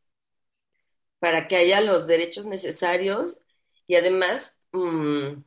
para 1.22 1.46
que 1.46 1.54
haya 1.54 1.80
los 1.80 2.08
derechos 2.08 2.46
necesarios 2.46 3.38
y 3.86 3.94
además, 3.94 4.58
mm, 4.72 5.44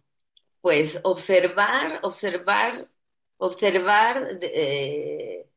pues, 0.61 1.01
observar, 1.03 1.99
observar 2.01 2.87
observar 3.37 4.39
eh, 4.41 5.47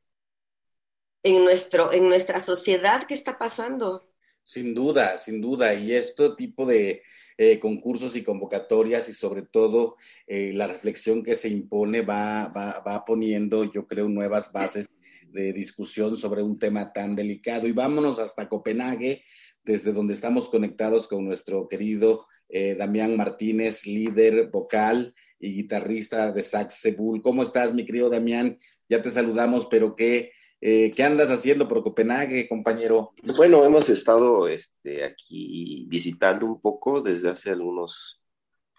en, 1.23 1.45
nuestro, 1.45 1.93
en 1.93 2.09
nuestra 2.09 2.41
sociedad 2.41 3.05
qué 3.07 3.15
está 3.15 3.39
pasando. 3.39 4.11
Sin 4.43 4.75
duda, 4.75 5.19
sin 5.19 5.41
duda. 5.41 5.75
Y 5.75 5.93
este 5.93 6.31
tipo 6.37 6.67
de 6.67 7.03
eh, 7.37 7.59
concursos 7.59 8.17
y 8.17 8.25
convocatorias 8.25 9.09
y 9.09 9.13
sobre 9.13 9.43
todo 9.43 9.97
eh, 10.27 10.53
la 10.53 10.67
reflexión 10.67 11.23
que 11.23 11.37
se 11.37 11.49
impone 11.49 12.01
va, 12.01 12.49
va, 12.49 12.81
va, 12.81 13.05
poniendo, 13.05 13.71
yo 13.71 13.87
creo, 13.87 14.09
nuevas 14.09 14.53
bases 14.53 14.89
de 15.31 15.53
discusión 15.53 16.17
sobre 16.17 16.43
un 16.43 16.59
tema 16.59 16.93
tan 16.93 17.15
delicado. 17.15 17.69
Y 17.69 17.73
vámonos 17.73 18.19
hasta 18.19 18.49
Copenhague, 18.49 19.23
desde 19.69 19.93
donde 19.93 20.15
estamos 20.15 20.49
conectados 20.49 21.07
con 21.07 21.27
nuestro 21.27 21.69
querido 21.69 22.27
Damián 22.51 23.15
Martínez, 23.15 23.85
líder 23.85 24.49
vocal 24.49 25.15
y 25.39 25.53
guitarrista 25.53 26.33
de 26.33 26.43
Sax 26.43 26.81
Sebul. 26.81 27.23
¿Cómo 27.23 27.43
estás, 27.43 27.75
mi 27.75 27.85
querido 27.85 28.09
Damián? 28.09 28.59
Ya 28.89 29.03
te 29.03 29.11
saludamos, 29.11 29.67
pero 29.67 29.95
¿qué, 29.95 30.33
eh, 30.61 30.91
¿qué 30.95 31.03
andas 31.05 31.31
haciendo 31.31 31.69
por 31.69 31.83
Copenhague, 31.83 32.49
compañero? 32.49 33.13
Bueno, 33.37 33.65
hemos 33.65 33.89
estado 33.89 34.49
este, 34.49 35.05
aquí 35.05 35.85
visitando 35.89 36.47
un 36.47 36.61
poco 36.61 37.01
desde 37.01 37.29
hace 37.29 37.51
algunos 37.51 38.21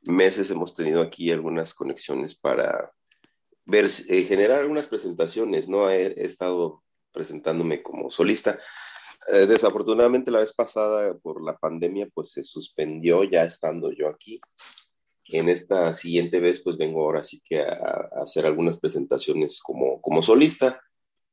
meses. 0.03 0.49
Hemos 0.49 0.73
tenido 0.73 1.01
aquí 1.01 1.31
algunas 1.31 1.73
conexiones 1.73 2.35
para 2.35 2.91
eh, 3.71 4.25
generar 4.27 4.59
algunas 4.59 4.87
presentaciones, 4.87 5.69
¿no? 5.69 5.89
He, 5.89 6.25
estado 6.25 6.83
presentándome 7.13 7.81
como 7.81 8.11
solista. 8.11 8.59
Eh, 9.27 9.45
desafortunadamente 9.45 10.31
la 10.31 10.39
vez 10.39 10.53
pasada 10.53 11.13
por 11.17 11.43
la 11.43 11.57
pandemia 11.57 12.07
pues 12.13 12.31
se 12.31 12.43
suspendió 12.43 13.23
ya 13.25 13.43
estando 13.43 13.91
yo 13.91 14.07
aquí 14.07 14.39
en 15.31 15.49
esta 15.49 15.93
siguiente 15.93 16.39
vez, 16.39 16.61
pues 16.61 16.77
vengo 16.77 17.01
ahora 17.01 17.21
sí 17.21 17.41
que 17.43 17.61
a, 17.61 18.09
hacer 18.21 18.45
algunas 18.45 18.79
presentaciones 18.79 19.61
como, 19.61 20.01
como 20.01 20.23
solista, 20.23 20.81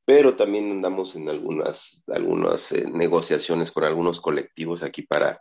pero 0.04 0.36
también 0.36 0.70
andamos 0.70 1.16
en 1.16 1.28
algunas, 1.28 2.02
algunas 2.08 2.72
eh, 2.72 2.84
negociaciones 2.90 3.72
con 3.72 3.84
algunos 3.84 4.20
colectivos 4.20 4.82
aquí 4.82 5.02
para, 5.02 5.40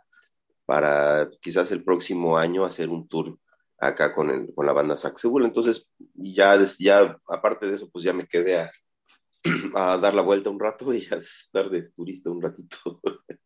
para 0.64 1.28
quizás 1.40 1.70
el 1.70 1.84
próximo 1.84 2.38
año 2.38 2.64
hacer 2.64 2.88
un 2.88 3.06
tour 3.08 3.38
acá 3.78 4.12
con, 4.12 4.30
el, 4.30 4.54
con 4.54 4.66
la 4.66 4.72
banda 4.72 4.96
Saxebul. 4.96 5.44
Entonces, 5.44 5.90
ya, 6.14 6.58
ya 6.78 7.18
aparte 7.28 7.66
de 7.66 7.76
eso, 7.76 7.90
pues 7.90 8.04
ya 8.04 8.12
me 8.12 8.26
quedé 8.26 8.58
a, 8.58 8.72
a 9.74 9.98
dar 9.98 10.14
la 10.14 10.22
vuelta 10.22 10.50
un 10.50 10.60
rato 10.60 10.92
y 10.92 11.06
a 11.12 11.16
estar 11.16 11.70
de 11.70 11.82
turista 11.82 12.30
un 12.30 12.42
ratito. 12.42 13.00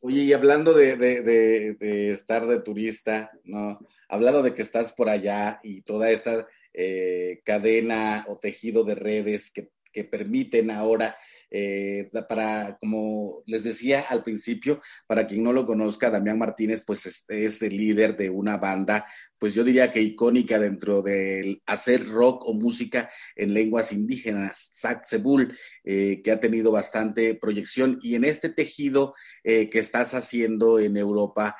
Oye, 0.00 0.22
y 0.22 0.32
hablando 0.32 0.74
de, 0.74 2.12
estar 2.12 2.46
de 2.46 2.60
turista, 2.60 3.32
¿no? 3.42 3.80
Hablando 4.08 4.42
de 4.42 4.54
que 4.54 4.62
estás 4.62 4.92
por 4.92 5.08
allá 5.08 5.58
y 5.64 5.82
toda 5.82 6.10
esta 6.10 6.46
eh, 6.72 7.40
cadena 7.44 8.24
o 8.28 8.38
tejido 8.38 8.84
de 8.84 8.94
redes 8.94 9.50
que, 9.52 9.70
que 9.92 10.04
permiten 10.04 10.70
ahora 10.70 11.16
eh, 11.50 12.10
para, 12.28 12.76
como 12.78 13.42
les 13.46 13.64
decía 13.64 14.04
al 14.08 14.22
principio, 14.22 14.82
para 15.06 15.26
quien 15.26 15.42
no 15.42 15.52
lo 15.52 15.66
conozca, 15.66 16.10
Damián 16.10 16.38
Martínez, 16.38 16.82
pues 16.86 17.24
es, 17.28 17.62
el 17.62 17.76
líder 17.76 18.16
de 18.16 18.30
una 18.30 18.58
banda, 18.58 19.06
pues 19.38 19.54
yo 19.54 19.64
diría 19.64 19.90
que 19.90 20.02
icónica 20.02 20.58
dentro 20.58 21.00
del 21.00 21.62
hacer 21.66 22.06
rock 22.08 22.44
o 22.46 22.54
música 22.54 23.10
en 23.36 23.54
lenguas 23.54 23.92
indígenas, 23.92 24.70
Saxebul, 24.74 25.56
eh, 25.84 26.20
que 26.22 26.30
ha 26.30 26.40
tenido 26.40 26.70
bastante 26.70 27.34
proyección. 27.34 27.98
Y 28.02 28.14
en 28.14 28.24
este 28.24 28.50
tejido 28.50 29.14
eh, 29.44 29.68
que 29.68 29.78
estás 29.78 30.14
haciendo 30.14 30.78
en 30.78 30.96
Europa, 30.96 31.56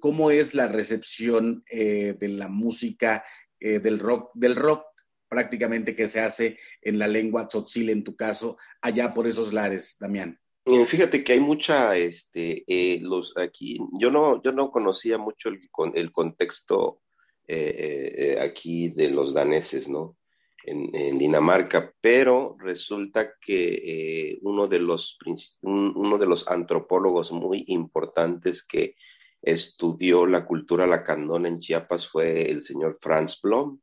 ¿cómo 0.00 0.30
es 0.30 0.54
la 0.54 0.68
recepción 0.68 1.62
de 1.70 2.28
la 2.28 2.48
música 2.48 3.24
del 3.60 3.98
rock, 3.98 4.30
del 4.34 4.56
rock 4.56 4.86
prácticamente 5.28 5.94
que 5.94 6.06
se 6.06 6.20
hace 6.20 6.58
en 6.82 6.98
la 6.98 7.08
lengua 7.08 7.48
tzotzil, 7.48 7.90
en 7.90 8.04
tu 8.04 8.14
caso, 8.16 8.56
allá 8.80 9.12
por 9.12 9.26
esos 9.26 9.52
lares, 9.52 9.96
Damián? 9.98 10.38
Eh, 10.64 10.84
fíjate 10.84 11.22
que 11.22 11.32
hay 11.32 11.40
mucha, 11.40 11.96
este, 11.96 12.64
eh, 12.66 12.98
los 13.00 13.36
aquí, 13.36 13.78
yo 14.00 14.10
no, 14.10 14.42
yo 14.42 14.50
no 14.50 14.72
conocía 14.72 15.16
mucho 15.16 15.48
el, 15.48 15.60
el 15.94 16.10
contexto 16.10 17.02
eh, 17.46 18.36
aquí 18.40 18.88
de 18.88 19.10
los 19.10 19.32
daneses, 19.32 19.88
¿no? 19.88 20.16
En, 20.64 21.16
Dinamarca, 21.16 21.94
pero 22.00 22.56
resulta 22.58 23.34
que 23.40 24.36
uno, 24.42 24.66
de 24.66 24.80
los, 24.80 25.16
uno 25.62 26.18
de 26.18 26.26
los 26.26 26.48
antropólogos 26.48 27.30
muy 27.30 27.62
importantes 27.68 28.66
que 28.66 28.96
estudió 29.40 30.26
la 30.26 30.44
cultura 30.44 30.88
lacandona 30.88 31.48
en 31.48 31.60
Chiapas 31.60 32.08
fue 32.08 32.50
el 32.50 32.62
señor 32.62 32.96
Franz 33.00 33.40
Blom, 33.40 33.78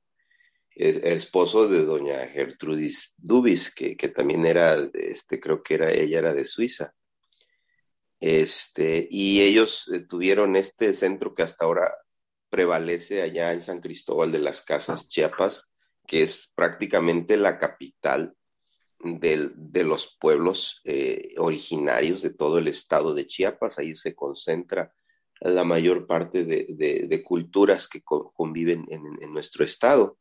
el, 0.76 1.04
esposo 1.04 1.68
de 1.68 1.86
doña 1.86 2.28
Gertrudis 2.28 3.16
Dubis, 3.18 3.74
que, 3.74 3.96
que, 3.96 4.10
también 4.10 4.46
era, 4.46 4.78
este, 4.94 5.40
creo 5.40 5.62
que 5.64 5.76
era, 5.76 5.92
ella 5.92 6.20
era 6.20 6.34
de 6.34 6.46
Suiza. 6.46 6.94
Este, 8.20 9.08
y 9.12 9.42
ellos 9.42 9.90
eh, 9.94 10.00
tuvieron 10.00 10.56
este 10.56 10.94
centro 10.94 11.34
que 11.34 11.44
hasta 11.44 11.66
ahora 11.66 11.94
prevalece 12.50 13.22
allá 13.22 13.52
en 13.52 13.62
San 13.62 13.82
Cristóbal 13.82 14.32
de 14.32 14.40
las 14.40 14.64
Casas, 14.64 15.10
Chiapas, 15.10 15.74
que 16.08 16.22
es 16.22 16.54
prácticamente 16.56 17.36
la 17.36 17.60
capital 17.60 18.36
de 19.04 19.84
los 19.84 20.18
pueblos 20.20 20.82
eh, 20.86 21.34
originarios 21.38 22.22
de 22.22 22.30
todo 22.30 22.60
el 22.60 22.68
estado 22.68 23.14
de 23.14 23.28
Chiapas. 23.28 23.78
Ahí 23.78 23.96
se 23.96 24.16
concentra 24.16 24.94
la 25.42 25.64
mayor 25.66 26.08
parte 26.08 26.46
de, 26.46 27.24
culturas 27.24 27.90
que 27.90 28.02
conviven 28.02 28.86
en, 28.88 29.34
nuestro 29.34 29.66
estado. 29.66 30.18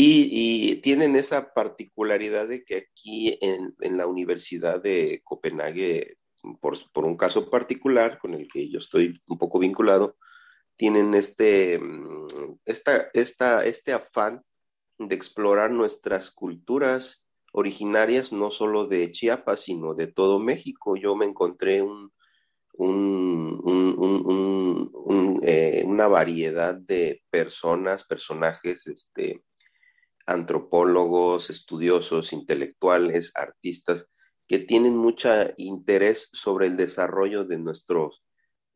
Y, 0.00 0.76
tienen 0.76 1.16
esa 1.16 1.52
particularidad 1.52 2.46
de 2.46 2.62
que 2.62 2.76
aquí 2.76 3.36
en, 3.40 3.74
la 3.96 4.06
Universidad 4.06 4.80
de 4.80 5.22
Copenhague, 5.24 6.18
por, 6.60 7.04
un 7.04 7.16
caso 7.16 7.50
particular 7.50 8.20
con 8.20 8.34
el 8.34 8.46
que 8.46 8.68
yo 8.70 8.78
estoy 8.78 9.20
un 9.26 9.38
poco 9.38 9.58
vinculado, 9.58 10.16
tienen 10.76 11.14
este, 11.14 11.80
mm, 11.80 12.26
esta, 12.64 13.08
esta, 13.12 13.64
este 13.64 13.92
afán 13.92 14.44
de 14.98 15.16
explorar 15.16 15.72
nuestras 15.72 16.30
culturas 16.30 17.26
originarias, 17.52 18.32
no 18.32 18.52
solo 18.52 18.86
de 18.86 19.10
Chiapas, 19.10 19.62
sino 19.62 19.94
de 19.94 20.06
todo 20.06 20.38
México. 20.38 20.94
Yo 20.94 21.16
me 21.16 21.26
encontré 21.26 21.82
un, 21.82 22.12
eh, 25.42 25.82
una 25.84 26.06
variedad 26.06 26.76
de 26.76 27.20
personas, 27.30 28.04
personajes, 28.04 28.86
este, 28.86 29.42
antropólogos, 30.28 31.50
estudiosos, 31.50 32.32
intelectuales, 32.32 33.32
artistas, 33.34 34.08
que 34.46 34.58
tienen 34.58 34.96
mucho 34.96 35.30
interés 35.56 36.28
sobre 36.32 36.66
el 36.66 36.76
desarrollo 36.76 37.44
de 37.44 37.58
nuestros 37.58 38.22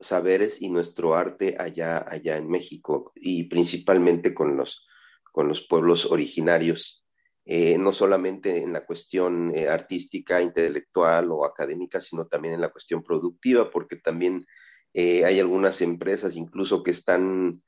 saberes 0.01 0.61
y 0.61 0.71
nuestro 0.71 1.15
arte 1.15 1.57
allá, 1.59 2.05
allá 2.09 2.37
en 2.37 2.49
México 2.49 3.12
y 3.15 3.45
principalmente 3.45 4.35
con 4.35 4.57
los, 4.57 4.87
con 5.31 5.49
los 5.49 5.67
pueblos 5.67 6.07
originarios, 6.07 7.05
eh, 7.45 7.77
no 7.79 7.93
solamente 7.93 8.62
en 8.62 8.73
la 8.73 8.85
cuestión 8.85 9.53
eh, 9.55 9.69
artística, 9.69 10.41
intelectual 10.41 11.31
o 11.31 11.45
académica, 11.45 12.01
sino 12.01 12.27
también 12.27 12.55
en 12.55 12.61
la 12.61 12.71
cuestión 12.71 13.03
productiva, 13.03 13.71
porque 13.71 13.97
también 13.97 14.47
eh, 14.95 15.25
hay 15.25 15.41
algunas 15.41 15.81
empresas 15.81 16.37
incluso 16.37 16.83
que 16.83 16.91
están 16.91 17.62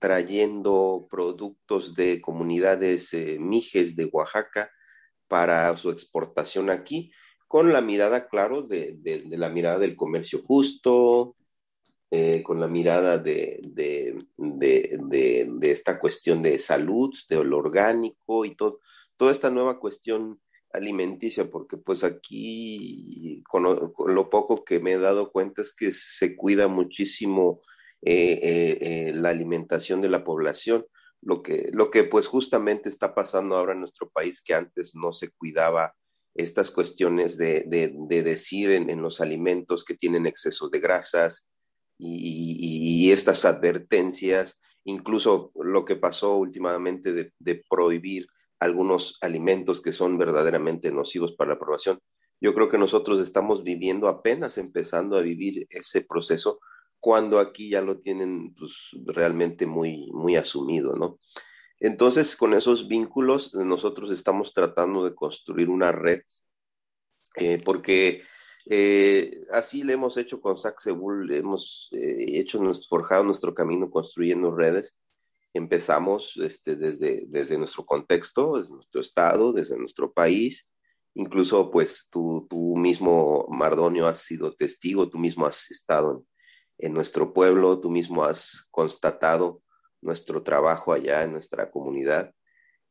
trayendo 0.00 1.06
productos 1.10 1.94
de 1.94 2.20
comunidades 2.20 3.14
mijes 3.38 3.96
de 3.96 4.06
Oaxaca 4.06 4.70
para 5.28 5.76
su 5.76 5.90
exportación 5.90 6.70
aquí, 6.70 7.12
con 7.48 7.72
la 7.72 7.80
mirada, 7.80 8.28
claro, 8.28 8.62
de, 8.62 8.96
de 8.98 9.38
la 9.38 9.48
mirada 9.48 9.78
del 9.78 9.96
comercio 9.96 10.42
justo, 10.42 11.36
eh, 12.08 12.44
con 12.44 12.60
la 12.60 12.68
mirada 12.68 13.18
de, 13.18 13.60
esta 15.62 15.98
cuestión 15.98 16.40
de 16.40 16.56
salud, 16.60 17.12
de 17.28 17.42
lo 17.44 17.58
orgánico 17.58 18.44
y 18.44 18.54
todo, 18.54 18.78
toda 19.16 19.32
esta 19.32 19.50
nueva 19.50 19.80
cuestión 19.80 20.40
alimenticia, 20.72 21.50
porque 21.50 21.76
pues 21.76 22.04
aquí 22.04 23.42
con 23.48 23.64
lo, 23.64 24.30
poco 24.30 24.64
que 24.64 24.78
me 24.78 24.92
he 24.92 24.98
dado 24.98 25.32
cuenta 25.32 25.62
es 25.62 25.74
que 25.74 25.90
se 25.90 26.36
cuida 26.36 26.68
muchísimo 26.68 27.60
eh, 28.02 28.78
eh, 28.80 29.12
la 29.14 29.30
alimentación 29.30 30.00
de 30.00 30.08
la 30.08 30.24
población, 30.24 30.86
lo 31.22 31.42
que, 31.42 31.70
lo 31.72 31.90
que 31.90 32.04
pues 32.04 32.26
justamente 32.26 32.88
está 32.88 33.14
pasando 33.14 33.56
ahora 33.56 33.72
en 33.72 33.80
nuestro 33.80 34.10
país, 34.10 34.42
que 34.42 34.54
antes 34.54 34.94
no 34.94 35.12
se 35.12 35.30
cuidaba 35.30 35.94
estas 36.34 36.70
cuestiones 36.70 37.36
de, 37.38 37.64
decir 38.08 38.70
en, 38.70 39.00
los 39.00 39.20
alimentos 39.20 39.84
que 39.84 39.94
tienen 39.94 40.26
exceso 40.26 40.68
de 40.68 40.80
grasas, 40.80 41.48
y, 41.98 43.10
estas 43.10 43.44
advertencias, 43.44 44.60
incluso 44.84 45.52
lo 45.54 45.84
que 45.84 45.96
pasó 45.96 46.36
últimamente 46.36 47.32
de, 47.38 47.64
prohibir 47.70 48.26
algunos 48.60 49.18
alimentos 49.22 49.80
que 49.80 49.92
son 49.92 50.18
verdaderamente 50.18 50.90
nocivos 50.90 51.32
para 51.32 51.54
la 51.54 51.58
población. 51.58 51.98
Yo 52.40 52.54
creo 52.54 52.68
que 52.68 52.78
nosotros 52.78 53.20
estamos 53.20 53.64
viviendo 53.64 54.08
apenas 54.08 54.58
empezando 54.58 55.16
a 55.16 55.22
vivir 55.22 55.66
ese 55.70 56.02
proceso 56.02 56.60
cuando 57.06 57.38
aquí 57.38 57.70
ya 57.70 57.82
lo 57.82 58.00
tienen 58.00 58.52
pues, 58.56 58.90
realmente 59.04 59.64
muy, 59.64 60.10
muy 60.10 60.34
asumido, 60.34 60.96
¿no? 60.96 61.20
Entonces, 61.78 62.34
con 62.34 62.52
esos 62.52 62.88
vínculos, 62.88 63.54
nosotros 63.54 64.10
estamos 64.10 64.52
tratando 64.52 65.04
de 65.04 65.14
construir 65.14 65.70
una 65.70 65.92
red, 65.92 66.22
eh, 67.36 67.62
porque 67.64 68.22
eh, 68.68 69.44
así 69.52 69.84
le 69.84 69.92
hemos 69.92 70.16
hecho 70.16 70.40
con 70.40 70.56
Saxebul, 70.56 71.32
hemos 71.32 71.90
eh, 71.92 72.40
hecho, 72.40 72.60
forjado 72.88 73.22
nuestro 73.22 73.54
camino 73.54 73.88
construyendo 73.88 74.52
redes. 74.52 74.98
Empezamos 75.54 76.36
este, 76.38 76.74
desde, 76.74 77.26
desde 77.28 77.56
nuestro 77.56 77.86
contexto, 77.86 78.58
desde 78.58 78.74
nuestro 78.74 79.00
estado, 79.00 79.52
desde 79.52 79.78
nuestro 79.78 80.12
país. 80.12 80.74
Incluso, 81.14 81.70
pues, 81.70 82.08
tú, 82.10 82.48
tú 82.50 82.74
mismo, 82.76 83.46
Mardonio, 83.48 84.08
has 84.08 84.22
sido 84.22 84.56
testigo, 84.56 85.08
tú 85.08 85.18
mismo 85.18 85.46
has 85.46 85.70
estado 85.70 86.26
en, 86.78 86.94
nuestro 86.94 87.32
pueblo, 87.32 87.80
tú 87.80 87.90
mismo 87.90 88.24
has 88.24 88.68
constatado 88.70 89.62
nuestro 90.00 90.42
trabajo 90.42 90.92
allá 90.92 91.22
en 91.22 91.32
nuestra 91.32 91.70
comunidad. 91.70 92.32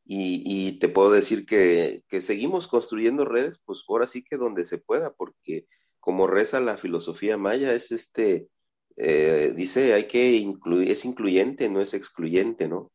Y, 0.08 0.78
te 0.78 0.88
puedo 0.88 1.10
decir 1.10 1.46
que, 1.46 2.02
seguimos 2.20 2.68
construyendo 2.68 3.24
redes, 3.24 3.60
pues 3.64 3.82
ahora 3.88 4.06
sí 4.06 4.22
que 4.22 4.36
donde 4.36 4.64
se 4.64 4.78
pueda, 4.78 5.12
porque 5.14 5.66
como 5.98 6.28
reza 6.28 6.60
la 6.60 6.76
filosofía 6.76 7.36
maya, 7.36 7.74
es 7.74 7.90
este, 7.90 8.48
eh, 8.96 9.52
dice, 9.56 9.94
hay 9.94 10.04
que 10.04 10.32
incluir, 10.32 10.90
es 10.90 11.04
incluyente, 11.04 11.68
no 11.68 11.80
es 11.80 11.92
excluyente, 11.94 12.68
¿no? 12.68 12.92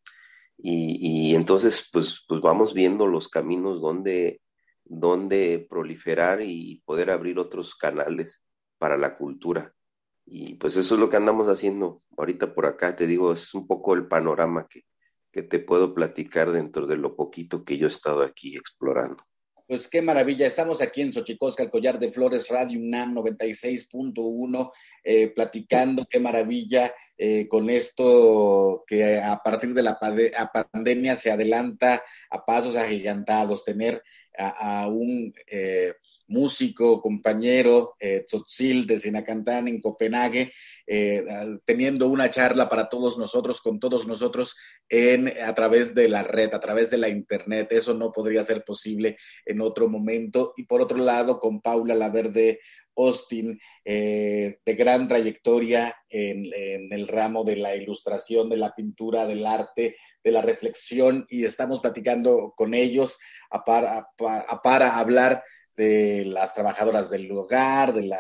Y, 0.63 1.33
entonces, 1.35 1.89
pues, 1.91 2.23
pues 2.27 2.39
vamos 2.41 2.73
viendo 2.73 3.07
los 3.07 3.27
caminos 3.27 3.81
donde, 3.81 4.41
donde 4.85 5.65
proliferar 5.69 6.41
y 6.41 6.81
poder 6.85 7.09
abrir 7.09 7.39
otros 7.39 7.75
canales 7.75 8.45
para 8.77 8.97
la 8.97 9.15
cultura. 9.15 9.73
Y 10.33 10.55
pues 10.55 10.77
eso 10.77 10.95
es 10.95 11.01
lo 11.01 11.09
que 11.09 11.17
andamos 11.17 11.49
haciendo 11.49 12.03
ahorita 12.17 12.53
por 12.53 12.65
acá, 12.65 12.95
te 12.95 13.05
digo, 13.05 13.33
es 13.33 13.53
un 13.53 13.67
poco 13.67 13.95
el 13.95 14.07
panorama 14.07 14.65
que, 14.69 14.85
que 15.29 15.43
te 15.43 15.59
puedo 15.59 15.93
platicar 15.93 16.53
dentro 16.53 16.87
de 16.87 16.95
lo 16.95 17.17
poquito 17.17 17.65
que 17.65 17.77
yo 17.77 17.87
he 17.87 17.89
estado 17.89 18.23
aquí 18.23 18.55
explorando. 18.55 19.25
Pues 19.67 19.89
qué 19.89 20.01
maravilla, 20.01 20.47
estamos 20.47 20.81
aquí 20.81 21.01
en 21.01 21.11
Xochicosca, 21.11 21.63
el 21.63 21.69
Collar 21.69 21.99
de 21.99 22.13
Flores, 22.13 22.47
Radio 22.47 22.79
UNAM 22.79 23.13
96.1, 23.13 24.71
eh, 25.03 25.27
platicando, 25.35 26.07
qué 26.09 26.21
maravilla 26.21 26.93
eh, 27.17 27.49
con 27.49 27.69
esto 27.69 28.85
que 28.87 29.19
a 29.19 29.37
partir 29.43 29.73
de 29.73 29.83
la 29.83 29.99
pandemia 29.99 31.17
se 31.17 31.29
adelanta 31.29 32.01
a 32.29 32.45
pasos 32.45 32.77
agigantados, 32.77 33.65
tener 33.65 34.01
a, 34.37 34.87
un... 34.87 35.33
Eh, 35.45 35.93
músico, 36.31 37.01
compañero, 37.01 37.95
eh, 37.99 38.23
Tzotzil 38.25 38.87
de 38.87 38.97
Sinacantán 38.97 39.67
en 39.67 39.81
Copenhague, 39.81 40.53
eh, 40.87 41.23
teniendo 41.65 42.07
una 42.07 42.31
charla 42.31 42.69
para 42.69 42.87
todos 42.89 43.17
nosotros, 43.17 43.61
con 43.61 43.79
todos 43.79 44.07
nosotros, 44.07 44.55
en, 44.89 45.27
a 45.41 45.53
través 45.53 45.93
de 45.93 46.07
la 46.07 46.23
red, 46.23 46.53
a 46.53 46.59
través 46.59 46.89
de 46.89 46.97
la 46.97 47.09
internet. 47.09 47.71
Eso 47.71 47.93
no 47.93 48.11
podría 48.11 48.43
ser 48.43 48.63
posible 48.63 49.17
en 49.45 49.61
otro 49.61 49.89
momento. 49.89 50.53
Y 50.55 50.63
por 50.63 50.81
otro 50.81 50.97
lado, 50.97 51.39
con 51.39 51.61
Paula 51.61 51.95
Laverde 51.95 52.59
Austin, 52.95 53.59
eh, 53.85 54.59
de 54.65 54.73
gran 54.73 55.07
trayectoria 55.07 55.95
en, 56.09 56.51
el 56.91 57.07
ramo 57.07 57.43
de 57.43 57.55
la 57.55 57.75
ilustración, 57.75 58.49
de 58.49 58.57
la 58.57 58.73
pintura, 58.73 59.25
del 59.25 59.45
arte, 59.45 59.95
de 60.23 60.31
la 60.31 60.41
reflexión, 60.41 61.25
y 61.29 61.45
estamos 61.45 61.79
platicando 61.79 62.53
con 62.55 62.73
ellos 62.73 63.17
para, 63.65 64.07
para 64.63 64.97
hablar 64.97 65.43
de 65.81 66.25
las 66.25 66.53
trabajadoras 66.53 67.09
del 67.09 67.31
hogar, 67.31 67.91
de 67.91 68.03
la, 68.03 68.19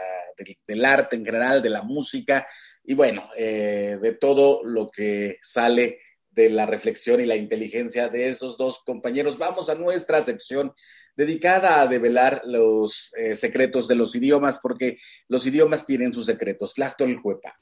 del 0.65 0.83
arte 0.83 1.15
en 1.15 1.23
general, 1.23 1.61
de 1.61 1.69
la 1.69 1.83
música 1.83 2.47
y 2.83 2.95
bueno, 2.95 3.29
eh, 3.37 3.99
de 4.01 4.15
todo 4.15 4.63
lo 4.63 4.89
que 4.89 5.37
sale 5.43 5.99
de 6.31 6.49
la 6.49 6.65
reflexión 6.65 7.21
y 7.21 7.27
la 7.27 7.35
inteligencia 7.35 8.09
de 8.09 8.29
esos 8.29 8.57
dos 8.57 8.79
compañeros. 8.83 9.37
Vamos 9.37 9.69
a 9.69 9.75
nuestra 9.75 10.23
sección 10.23 10.73
dedicada 11.15 11.81
a 11.81 11.87
develar 11.87 12.41
los 12.45 13.11
eh, 13.15 13.35
secretos 13.35 13.87
de 13.87 13.95
los 13.95 14.15
idiomas, 14.15 14.57
porque 14.59 14.97
los 15.27 15.45
idiomas 15.45 15.85
tienen 15.85 16.15
sus 16.15 16.25
secretos. 16.25 16.73
Tlachtolcuepa. 16.73 17.59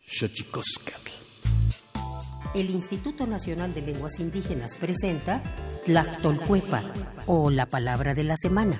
El 2.55 2.69
Instituto 2.69 3.27
Nacional 3.27 3.73
de 3.73 3.81
Lenguas 3.81 4.19
Indígenas 4.19 4.77
presenta 4.77 5.41
Tlachtolcuepa, 5.83 6.93
o 7.25 7.49
la 7.49 7.65
palabra 7.65 8.13
de 8.13 8.23
la 8.23 8.38
semana. 8.38 8.79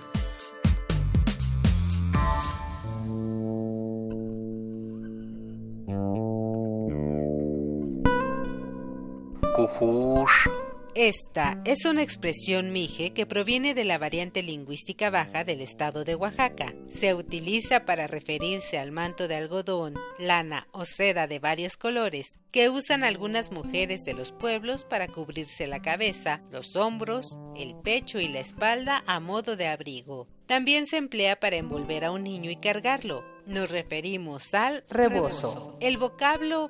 Esta 11.10 11.60
es 11.65 11.86
una 11.86 12.04
expresión 12.04 12.72
mije 12.72 13.13
que 13.13 13.26
proviene 13.26 13.74
de 13.74 13.84
la 13.84 13.98
variante 13.98 14.43
lingüística 14.43 15.10
baja 15.10 15.43
del 15.43 15.60
estado 15.60 16.04
de 16.04 16.13
Oaxaca. 16.13 16.76
Se 16.88 17.15
utiliza 17.15 17.84
para 17.84 18.06
referirse 18.06 18.78
al 18.78 18.91
manto 18.91 19.28
de 19.28 19.34
algodón, 19.34 19.95
lana 20.19 20.67
o 20.72 20.86
seda 20.86 21.26
de 21.26 21.39
varios 21.39 21.78
colores 21.78 22.38
que 22.52 22.69
usan 22.69 23.04
algunas 23.04 23.52
mujeres 23.52 24.04
de 24.06 24.13
los 24.13 24.32
pueblos 24.32 24.86
para 24.86 25.08
cubrirse 25.08 25.65
la 25.65 25.82
cabeza, 25.82 26.43
los 26.52 26.76
hombros, 26.76 27.39
el 27.58 27.76
pecho 27.76 28.19
y 28.19 28.28
la 28.28 28.41
espalda 28.41 29.04
a 29.08 29.19
modo 29.19 29.56
de 29.56 29.65
abrigo. 29.65 30.28
También 30.45 30.86
se 30.86 30.98
emplea 30.98 31.39
para 31.39 31.56
envolver 31.56 32.06
a 32.06 32.12
un 32.12 32.24
niño 32.24 32.52
y 32.52 32.58
cargarlo. 32.58 33.24
Nos 33.48 33.72
referimos 33.72 34.54
al 34.54 34.84
rebozo. 34.91 35.76
El 35.80 35.98
vocablo 35.98 36.69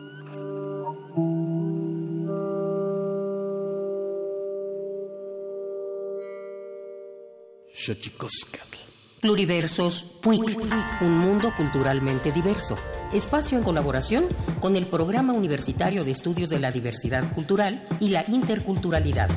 Pluriversos 9.21 10.03
PUIC, 10.21 10.59
un 11.01 11.17
mundo 11.17 11.51
culturalmente 11.57 12.31
diverso. 12.31 12.75
Espacio 13.11 13.57
en 13.57 13.63
colaboración 13.63 14.25
con 14.59 14.75
el 14.75 14.85
Programa 14.85 15.33
Universitario 15.33 16.03
de 16.03 16.11
Estudios 16.11 16.51
de 16.51 16.59
la 16.59 16.71
Diversidad 16.71 17.33
Cultural 17.33 17.83
y 17.99 18.09
la 18.09 18.23
Interculturalidad. 18.27 19.29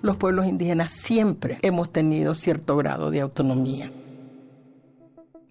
Los 0.00 0.16
pueblos 0.16 0.46
indígenas 0.46 0.90
siempre 0.92 1.58
hemos 1.60 1.92
tenido 1.92 2.34
cierto 2.34 2.78
grado 2.78 3.10
de 3.10 3.20
autonomía. 3.20 3.90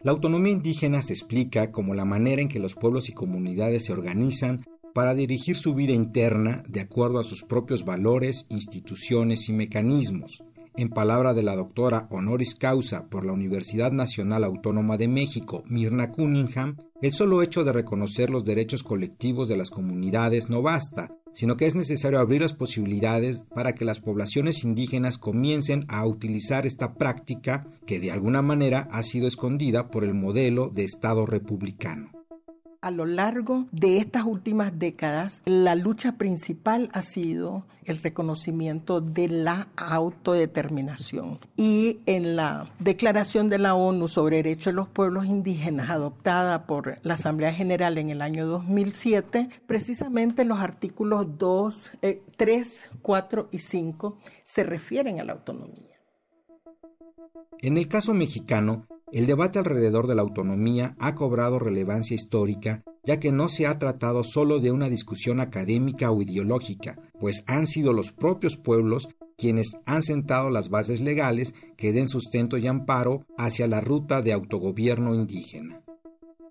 La 0.04 0.12
autonomía 0.12 0.52
indígena 0.52 1.02
se 1.02 1.14
explica 1.14 1.72
como 1.72 1.96
la 1.96 2.04
manera 2.04 2.42
en 2.42 2.50
que 2.50 2.60
los 2.60 2.76
pueblos 2.76 3.08
y 3.08 3.14
comunidades 3.14 3.86
se 3.86 3.94
organizan 3.94 4.66
para 4.94 5.16
dirigir 5.16 5.56
su 5.56 5.74
vida 5.74 5.94
interna 5.94 6.62
de 6.68 6.82
acuerdo 6.82 7.20
a 7.20 7.24
sus 7.24 7.44
propios 7.44 7.86
valores, 7.86 8.46
instituciones 8.50 9.48
y 9.48 9.54
mecanismos. 9.54 10.44
En 10.76 10.90
palabra 10.90 11.34
de 11.34 11.44
la 11.44 11.56
doctora 11.56 12.08
honoris 12.10 12.54
causa 12.54 13.08
por 13.08 13.26
la 13.26 13.32
Universidad 13.32 13.94
Nacional 13.94 14.44
Autónoma 14.44 14.98
de 14.98 15.08
México, 15.08 15.64
Mirna 15.68 16.12
Cunningham, 16.12 16.78
el 17.02 17.14
solo 17.14 17.42
hecho 17.42 17.64
de 17.64 17.72
reconocer 17.72 18.30
los 18.30 18.44
derechos 18.44 18.84
colectivos 18.84 19.48
de 19.48 19.56
las 19.56 19.70
comunidades 19.70 20.50
no 20.50 20.62
basta, 20.62 21.16
sino 21.34 21.58
que 21.58 21.66
es 21.66 21.76
necesario 21.76 22.20
abrir 22.20 22.42
las 22.42 22.54
posibilidades 22.54 23.46
para 23.54 23.74
que 23.74 23.86
las 23.86 24.00
poblaciones 24.00 24.64
indígenas 24.64 25.18
comiencen 25.18 25.86
a 25.88 26.06
utilizar 26.06 26.66
esta 26.66 26.94
práctica 26.94 27.68
que 27.86 28.00
de 28.00 28.12
alguna 28.12 28.42
manera 28.42 28.88
ha 28.92 29.04
sido 29.04 29.28
escondida 29.28 29.90
por 29.90 30.04
el 30.04 30.14
modelo 30.14 30.70
de 30.70 30.84
Estado 30.84 31.26
republicano 31.26 32.23
a 32.84 32.92
lo 32.92 33.06
largo 33.06 33.66
de 33.72 33.98
estas 33.98 34.26
últimas 34.26 34.78
décadas, 34.78 35.42
la 35.46 35.74
lucha 35.74 36.18
principal 36.18 36.90
ha 36.92 37.02
sido 37.02 37.66
el 37.86 37.98
reconocimiento 37.98 39.00
de 39.00 39.30
la 39.30 39.70
autodeterminación. 39.78 41.40
Y 41.56 42.00
en 42.06 42.36
la 42.36 42.70
Declaración 42.80 43.48
de 43.48 43.58
la 43.58 43.74
ONU 43.74 44.10
sobre 44.10 44.38
Derechos 44.38 44.66
de 44.66 44.74
los 44.74 44.90
Pueblos 44.90 45.26
Indígenas, 45.26 45.90
adoptada 45.90 46.68
por 46.68 47.00
la 47.04 47.14
Asamblea 47.14 47.54
General 47.54 47.98
en 47.98 48.10
el 48.10 48.22
año 48.22 48.46
2007, 48.48 49.48
precisamente 49.66 50.44
los 50.44 50.60
artículos 50.60 51.38
2, 51.38 51.92
3, 52.36 52.86
4 53.02 53.48
y 53.50 53.60
5 53.60 54.18
se 54.44 54.64
refieren 54.64 55.22
a 55.22 55.24
la 55.24 55.34
autonomía. 55.34 55.94
En 57.60 57.78
el 57.78 57.88
caso 57.88 58.14
mexicano, 58.14 58.88
el 59.14 59.28
debate 59.28 59.60
alrededor 59.60 60.08
de 60.08 60.16
la 60.16 60.24
autonomía 60.24 60.96
ha 61.00 61.14
cobrado 61.14 61.60
relevancia 61.60 62.16
histórica, 62.16 62.84
ya 63.04 63.20
que 63.20 63.32
no 63.32 63.48
se 63.48 63.68
ha 63.68 63.78
tratado 63.78 64.24
solo 64.24 64.60
de 64.60 64.72
una 64.72 64.90
discusión 64.90 65.40
académica 65.40 66.10
o 66.10 66.22
ideológica, 66.22 66.98
pues 67.20 67.44
han 67.46 67.68
sido 67.68 67.94
los 67.94 68.12
propios 68.12 68.58
pueblos 68.58 69.08
quienes 69.38 69.78
han 69.86 70.02
sentado 70.02 70.50
las 70.50 70.70
bases 70.70 71.00
legales 71.00 71.54
que 71.78 71.94
den 71.94 72.08
sustento 72.08 72.58
y 72.58 72.66
amparo 72.66 73.26
hacia 73.38 73.68
la 73.68 73.82
ruta 73.82 74.22
de 74.22 74.34
autogobierno 74.34 75.14
indígena 75.14 75.83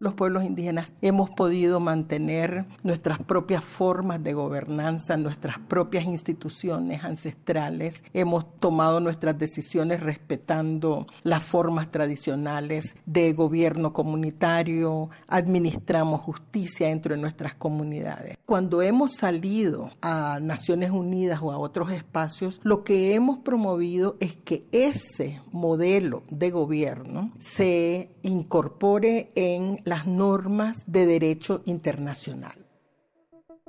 los 0.02 0.14
pueblos 0.14 0.44
indígenas 0.44 0.94
hemos 1.00 1.30
podido 1.30 1.78
mantener 1.78 2.64
nuestras 2.82 3.20
propias 3.20 3.62
formas 3.62 4.22
de 4.22 4.32
gobernanza, 4.32 5.16
nuestras 5.16 5.60
propias 5.60 6.04
instituciones 6.04 7.04
ancestrales, 7.04 8.02
hemos 8.12 8.58
tomado 8.58 8.98
nuestras 8.98 9.38
decisiones 9.38 10.00
respetando 10.00 11.06
las 11.22 11.44
formas 11.44 11.92
tradicionales 11.92 12.96
de 13.06 13.32
gobierno 13.32 13.92
comunitario, 13.92 15.08
administramos 15.28 16.20
justicia 16.20 16.88
dentro 16.88 17.14
de 17.14 17.20
nuestras 17.20 17.54
comunidades. 17.54 18.36
Cuando 18.44 18.82
hemos 18.82 19.14
salido 19.14 19.90
a 20.00 20.40
Naciones 20.42 20.90
Unidas 20.90 21.38
o 21.42 21.52
a 21.52 21.58
otros 21.58 21.92
espacios, 21.92 22.60
lo 22.64 22.82
que 22.82 23.14
hemos 23.14 23.38
promovido 23.38 24.16
es 24.18 24.36
que 24.36 24.66
ese 24.72 25.40
modelo 25.52 26.24
de 26.28 26.50
gobierno 26.50 27.30
se 27.38 28.10
incorpore 28.22 29.30
en 29.36 29.80
normas 30.06 30.84
de 30.86 31.06
derecho 31.06 31.62
internacional. 31.64 32.66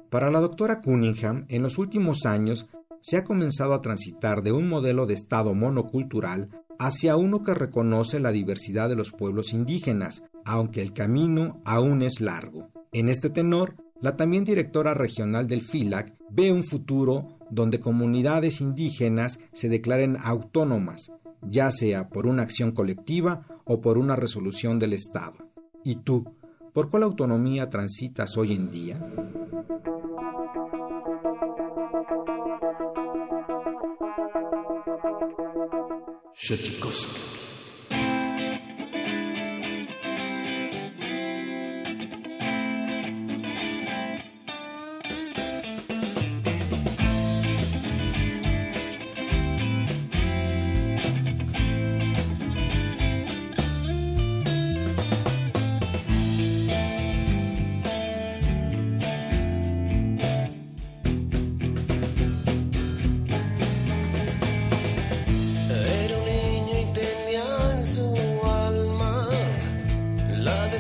Para 0.10 0.30
la 0.30 0.40
doctora 0.40 0.80
Cunningham, 0.82 1.46
en 1.50 1.64
los 1.64 1.78
últimos 1.78 2.26
años 2.26 2.68
se 3.02 3.18
ha 3.18 3.24
comenzado 3.24 3.74
a 3.74 3.82
transitar 3.82 4.44
de 4.44 4.52
un 4.52 4.70
modelo 4.70 5.06
de 5.06 5.14
Estado 5.14 5.54
monocultural 5.54 6.50
hacia 6.80 7.18
uno 7.18 7.44
que 7.44 7.54
reconoce 7.54 8.20
la 8.20 8.32
diversidad 8.32 8.90
de 8.90 8.96
los 8.96 9.12
pueblos 9.12 9.54
indígenas, 9.54 10.24
aunque 10.46 10.82
el 10.82 10.94
camino 10.94 11.60
aún 11.66 12.02
es 12.02 12.22
largo. 12.22 12.70
En 12.92 13.10
este 13.10 13.30
tenor, 13.30 13.76
la 14.00 14.16
también 14.16 14.44
directora 14.44 14.94
regional 14.94 15.48
del 15.48 15.62
FILAC 15.62 16.14
ve 16.30 16.52
un 16.52 16.64
futuro 16.64 17.40
donde 17.50 17.80
comunidades 17.80 18.62
indígenas 18.62 19.40
se 19.54 19.70
declaren 19.70 20.18
autónomas, 20.22 21.12
ya 21.42 21.72
sea 21.72 22.10
por 22.10 22.28
una 22.28 22.44
acción 22.44 22.72
colectiva 22.72 23.48
o 23.66 23.82
por 23.82 23.98
una 23.98 24.16
resolución 24.16 24.80
del 24.80 24.94
Estado. 24.94 25.43
¿Y 25.84 25.96
tú, 25.98 26.24
por 26.74 26.90
cuál 26.90 27.04
autonomía 27.04 27.70
transitas 27.70 28.38
hoy 28.38 28.54
en 28.54 28.72
día? 28.72 29.00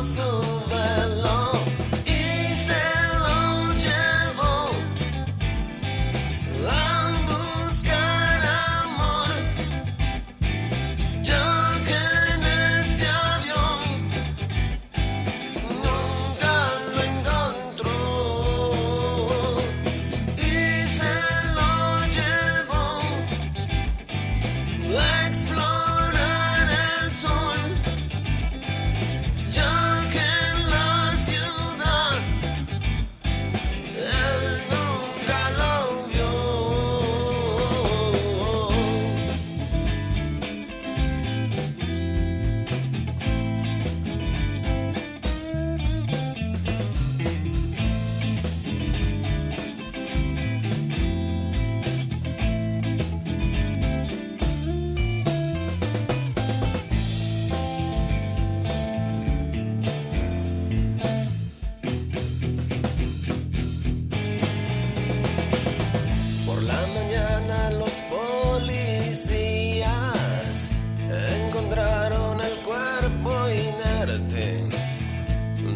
se 0.00 0.22
lo 0.22 0.42
llevó 1.22 1.57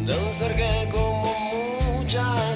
tan 0.05 0.33
cerca 0.33 0.89
como 0.91 1.33
muchas 1.95 2.52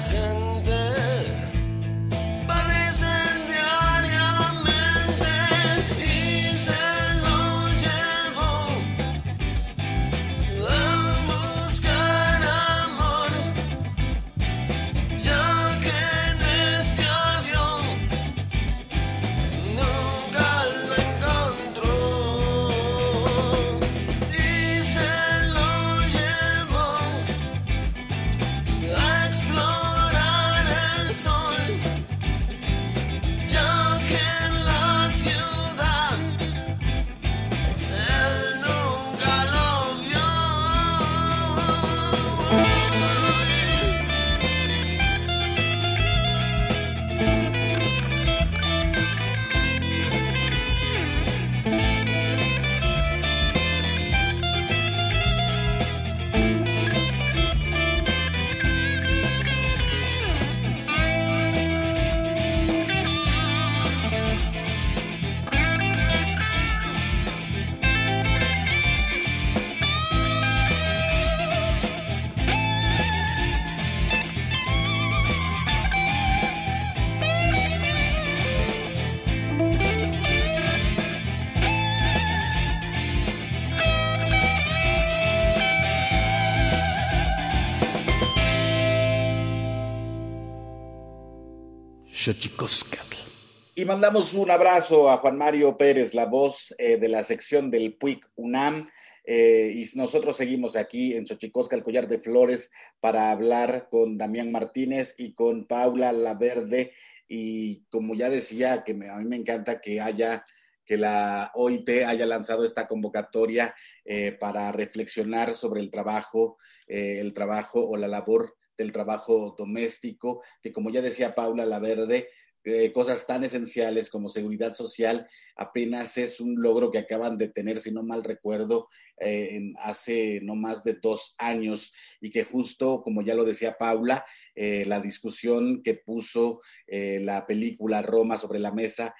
mandamos 93.88 94.34
un 94.34 94.50
abrazo 94.50 95.10
a 95.10 95.16
Juan 95.16 95.38
Mario 95.38 95.78
Pérez, 95.78 96.12
la 96.12 96.26
voz 96.26 96.74
eh, 96.76 96.98
de 96.98 97.08
la 97.08 97.22
sección 97.22 97.70
del 97.70 97.94
PUIC 97.94 98.30
UNAM. 98.36 98.86
eh, 99.24 99.72
y 99.74 99.96
nosotros 99.96 100.36
seguimos 100.36 100.76
aquí 100.76 101.14
en 101.14 101.26
Xochicosca, 101.26 101.74
el 101.74 101.82
collar 101.82 102.06
de 102.06 102.18
flores, 102.18 102.70
para 103.00 103.30
hablar 103.30 103.88
con 103.90 104.18
Damián 104.18 104.52
Martínez 104.52 105.14
y 105.16 105.32
con 105.32 105.66
Paula 105.66 106.12
Laverde. 106.12 106.92
Y 107.28 107.86
como 107.88 108.14
ya 108.14 108.28
decía, 108.28 108.84
que 108.84 108.92
a 108.92 109.16
mí 109.16 109.24
me 109.24 109.36
encanta 109.36 109.80
que 109.80 110.02
haya 110.02 110.44
que 110.84 110.98
la 110.98 111.50
OIT 111.54 111.88
haya 112.06 112.26
lanzado 112.26 112.64
esta 112.64 112.86
convocatoria 112.86 113.74
eh, 114.04 114.32
para 114.32 114.70
reflexionar 114.70 115.54
sobre 115.54 115.80
el 115.80 115.90
trabajo, 115.90 116.58
el 116.86 117.32
trabajo 117.32 117.86
o 117.86 117.96
la 117.96 118.08
labor 118.08 118.54
del 118.76 118.92
trabajo 118.92 119.54
doméstico, 119.56 120.42
que 120.62 120.72
como 120.72 120.90
ya 120.90 121.02
decía 121.02 121.34
Paula 121.34 121.66
Laverde, 121.66 122.28
eh, 122.68 122.92
cosas 122.92 123.26
tan 123.26 123.44
esenciales 123.44 124.10
como 124.10 124.28
seguridad 124.28 124.74
social 124.74 125.26
apenas 125.56 126.18
es 126.18 126.40
un 126.40 126.60
logro 126.60 126.90
que 126.90 126.98
acaban 126.98 127.38
de 127.38 127.48
tener, 127.48 127.80
si 127.80 127.90
no 127.90 128.02
mal 128.02 128.22
recuerdo, 128.22 128.88
eh, 129.20 129.72
hace 129.80 130.40
no 130.42 130.54
más 130.54 130.84
de 130.84 130.94
dos 130.94 131.34
años 131.38 131.92
y 132.20 132.30
que 132.30 132.44
justo, 132.44 133.02
como 133.02 133.22
ya 133.22 133.34
lo 133.34 133.44
decía 133.44 133.76
Paula, 133.76 134.24
eh, 134.54 134.84
la 134.86 135.00
discusión 135.00 135.82
que 135.82 135.94
puso 135.94 136.60
eh, 136.86 137.20
la 137.24 137.44
película 137.44 138.00
Roma 138.02 138.36
sobre 138.36 138.58
la 138.58 138.72
mesa 138.72 139.14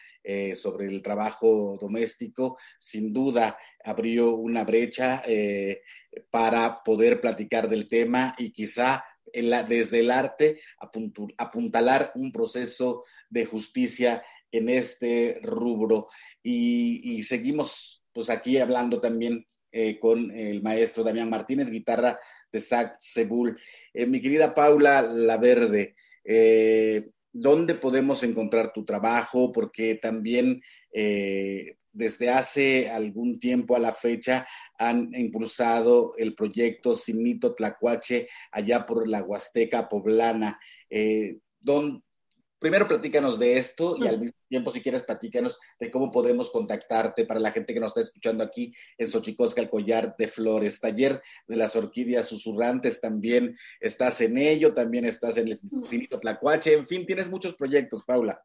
sobre 0.57 0.89
el 0.89 1.01
trabajo 1.01 1.79
doméstico, 1.81 2.59
sin 2.79 3.15
duda 3.15 3.57
abrió 3.83 4.35
una 4.35 4.63
brecha 4.63 5.23
para 6.29 6.83
poder 6.85 7.23
platicar 7.23 7.67
del 7.67 7.89
tema 7.89 8.35
y 8.37 8.51
quizá 8.51 9.03
la- 9.35 9.63
desde 9.63 10.01
el 10.01 10.11
arte 10.11 10.61
apuntalar 11.37 12.13
un 12.15 12.33
proceso 12.33 13.05
de 13.29 13.45
justicia 13.45 14.23
en 14.51 14.69
este 14.69 15.39
rubro. 15.43 16.09
Y, 16.43 17.23
seguimos 17.23 18.05
pues 18.13 18.31
aquí 18.31 18.59
hablando 18.59 19.01
también 19.01 19.47
eh, 19.71 19.99
con 19.99 20.31
el 20.31 20.63
maestro 20.63 21.05
Damián 21.05 21.29
Martínez, 21.29 21.71
guitarra 21.71 22.19
de 22.51 22.61
Zach 22.61 22.97
Sebul. 22.99 23.59
Eh, 23.93 24.07
mi 24.07 24.21
querida 24.21 24.55
Paula 24.55 25.03
Laverde, 25.03 25.95
eh, 26.25 27.11
¿dónde 27.31 27.75
podemos 27.75 28.23
encontrar 28.23 28.73
tu 28.73 28.85
trabajo? 28.85 29.53
Porque 29.53 29.97
también 29.97 30.63
desde 31.99 32.31
hace 32.31 32.89
algún 32.89 33.39
tiempo 33.39 33.75
a 33.75 33.81
la 33.81 33.93
fecha 33.93 34.47
han 34.79 35.13
impulsado 35.15 36.15
el 36.17 36.35
proyecto 36.35 36.95
Sinito 36.95 37.55
Tlacuache 37.55 38.29
allá 38.53 38.87
por 38.87 39.09
la 39.09 39.23
Huasteca 39.23 39.89
Poblana. 39.89 40.59
Eh, 40.89 41.39
don- 41.61 42.03
primero 42.61 42.89
platícanos 42.89 43.39
de 43.39 43.57
esto 43.57 43.97
y 44.03 44.09
al 44.09 44.19
mismo 44.19 44.37
tiempo, 44.49 44.71
si 44.73 44.81
quieres, 44.81 45.03
platícanos 45.03 45.59
de 45.79 45.91
cómo 45.91 46.11
podemos 46.11 46.51
contactarte 46.51 47.25
para 47.25 47.39
la 47.39 47.53
gente 47.53 47.73
que 47.73 47.81
nos 47.81 47.91
está 47.91 48.01
escuchando 48.01 48.43
aquí 48.43 48.73
en 48.97 49.07
Xochicosca, 49.07 49.61
el 49.61 49.71
collar 49.71 50.15
de 50.17 50.27
flores. 50.27 50.81
Taller 50.81 51.21
de 51.47 51.57
las 51.57 51.77
orquídeas 51.77 52.27
susurrantes 52.27 53.01
también 53.01 53.57
estás 53.81 54.21
en 54.21 54.39
ello, 54.39 54.75
también 54.75 55.05
estás 55.05 55.37
en 55.37 55.49
el 55.49 55.57
Sinito 55.57 56.19
Tlacuache, 56.19 56.73
en 56.75 56.87
fin, 56.87 57.07
tienes 57.07 57.29
muchos 57.31 57.55
proyectos, 57.55 58.05
Paula. 58.05 58.41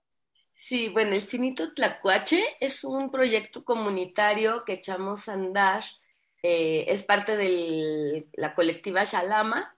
Sí, 0.53 0.89
bueno, 0.89 1.13
el 1.15 1.21
Cinito 1.21 1.73
Tlacuache 1.73 2.41
es 2.59 2.83
un 2.83 3.11
proyecto 3.11 3.65
comunitario 3.65 4.63
que 4.65 4.73
echamos 4.73 5.27
a 5.27 5.33
andar. 5.33 5.83
eh, 6.43 6.85
es 6.89 7.03
parte 7.03 7.37
de 7.37 8.27
la 8.33 8.53
colectiva 8.55 9.03
Shalama 9.05 9.77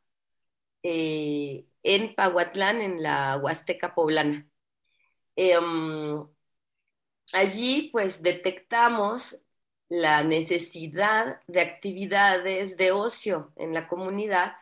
eh, 0.83 1.67
en 1.83 2.15
Pahuatlán, 2.15 2.81
en 2.81 3.03
la 3.03 3.37
Huasteca 3.37 3.95
Poblana. 3.95 4.47
Um, 5.37 6.29
allí, 7.33 7.89
pues, 7.91 8.21
detectamos 8.21 9.41
la 9.89 10.23
necesidad 10.23 11.41
de 11.47 11.61
actividades 11.61 12.77
de 12.77 12.91
ocio 12.91 13.53
en 13.57 13.73
la 13.73 13.87
comunidad. 13.87 14.53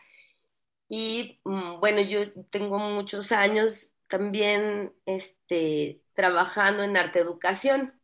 Y 0.89 1.41
mm, 1.45 1.79
bueno, 1.81 2.01
yo 2.01 2.31
tengo 2.51 2.79
muchos 2.79 3.31
años 3.33 3.93
también 4.09 4.93
este, 5.05 6.02
trabajando 6.15 6.83
en 6.83 6.97
arte 6.97 7.19
educación, 7.19 7.99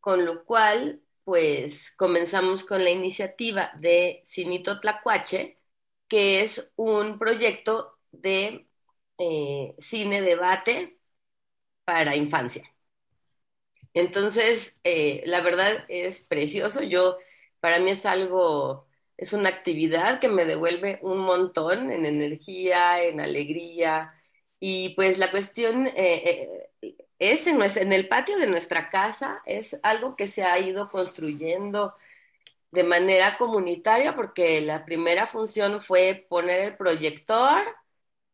con 0.00 0.24
lo 0.26 0.44
cual, 0.44 1.02
pues 1.24 1.92
comenzamos 1.96 2.64
con 2.64 2.84
la 2.84 2.90
iniciativa 2.90 3.72
de 3.78 4.20
Cinito 4.24 4.80
Tlacuache, 4.80 5.58
que 6.08 6.42
es 6.42 6.72
un 6.76 7.18
proyecto 7.18 7.98
de 8.12 8.68
eh, 9.18 9.74
cine 9.78 10.22
debate 10.22 10.98
para 11.84 12.16
infancia. 12.16 12.64
Entonces, 13.94 14.78
eh, 14.84 15.22
la 15.26 15.40
verdad 15.42 15.84
es 15.88 16.22
precioso. 16.22 16.82
Yo, 16.82 17.18
para 17.60 17.78
mí 17.80 17.90
es 17.90 18.06
algo, 18.06 18.86
es 19.16 19.32
una 19.32 19.50
actividad 19.50 20.20
que 20.20 20.28
me 20.28 20.44
devuelve 20.46 20.98
un 21.02 21.18
montón 21.18 21.90
en 21.90 22.06
energía, 22.06 23.02
en 23.04 23.20
alegría. 23.20 24.14
Y 24.60 24.90
pues 24.94 25.18
la 25.18 25.30
cuestión 25.30 25.88
eh, 25.88 26.70
es 27.30 27.46
en, 27.46 27.60
en 27.62 27.92
el 27.92 28.08
patio 28.08 28.38
de 28.38 28.46
nuestra 28.46 28.90
casa, 28.90 29.42
es 29.46 29.78
algo 29.82 30.16
que 30.16 30.26
se 30.26 30.44
ha 30.44 30.58
ido 30.58 30.90
construyendo 30.90 31.94
de 32.72 32.84
manera 32.84 33.38
comunitaria, 33.38 34.14
porque 34.16 34.60
la 34.60 34.84
primera 34.84 35.26
función 35.26 35.82
fue 35.82 36.26
poner 36.28 36.60
el 36.60 36.76
proyector, 36.76 37.62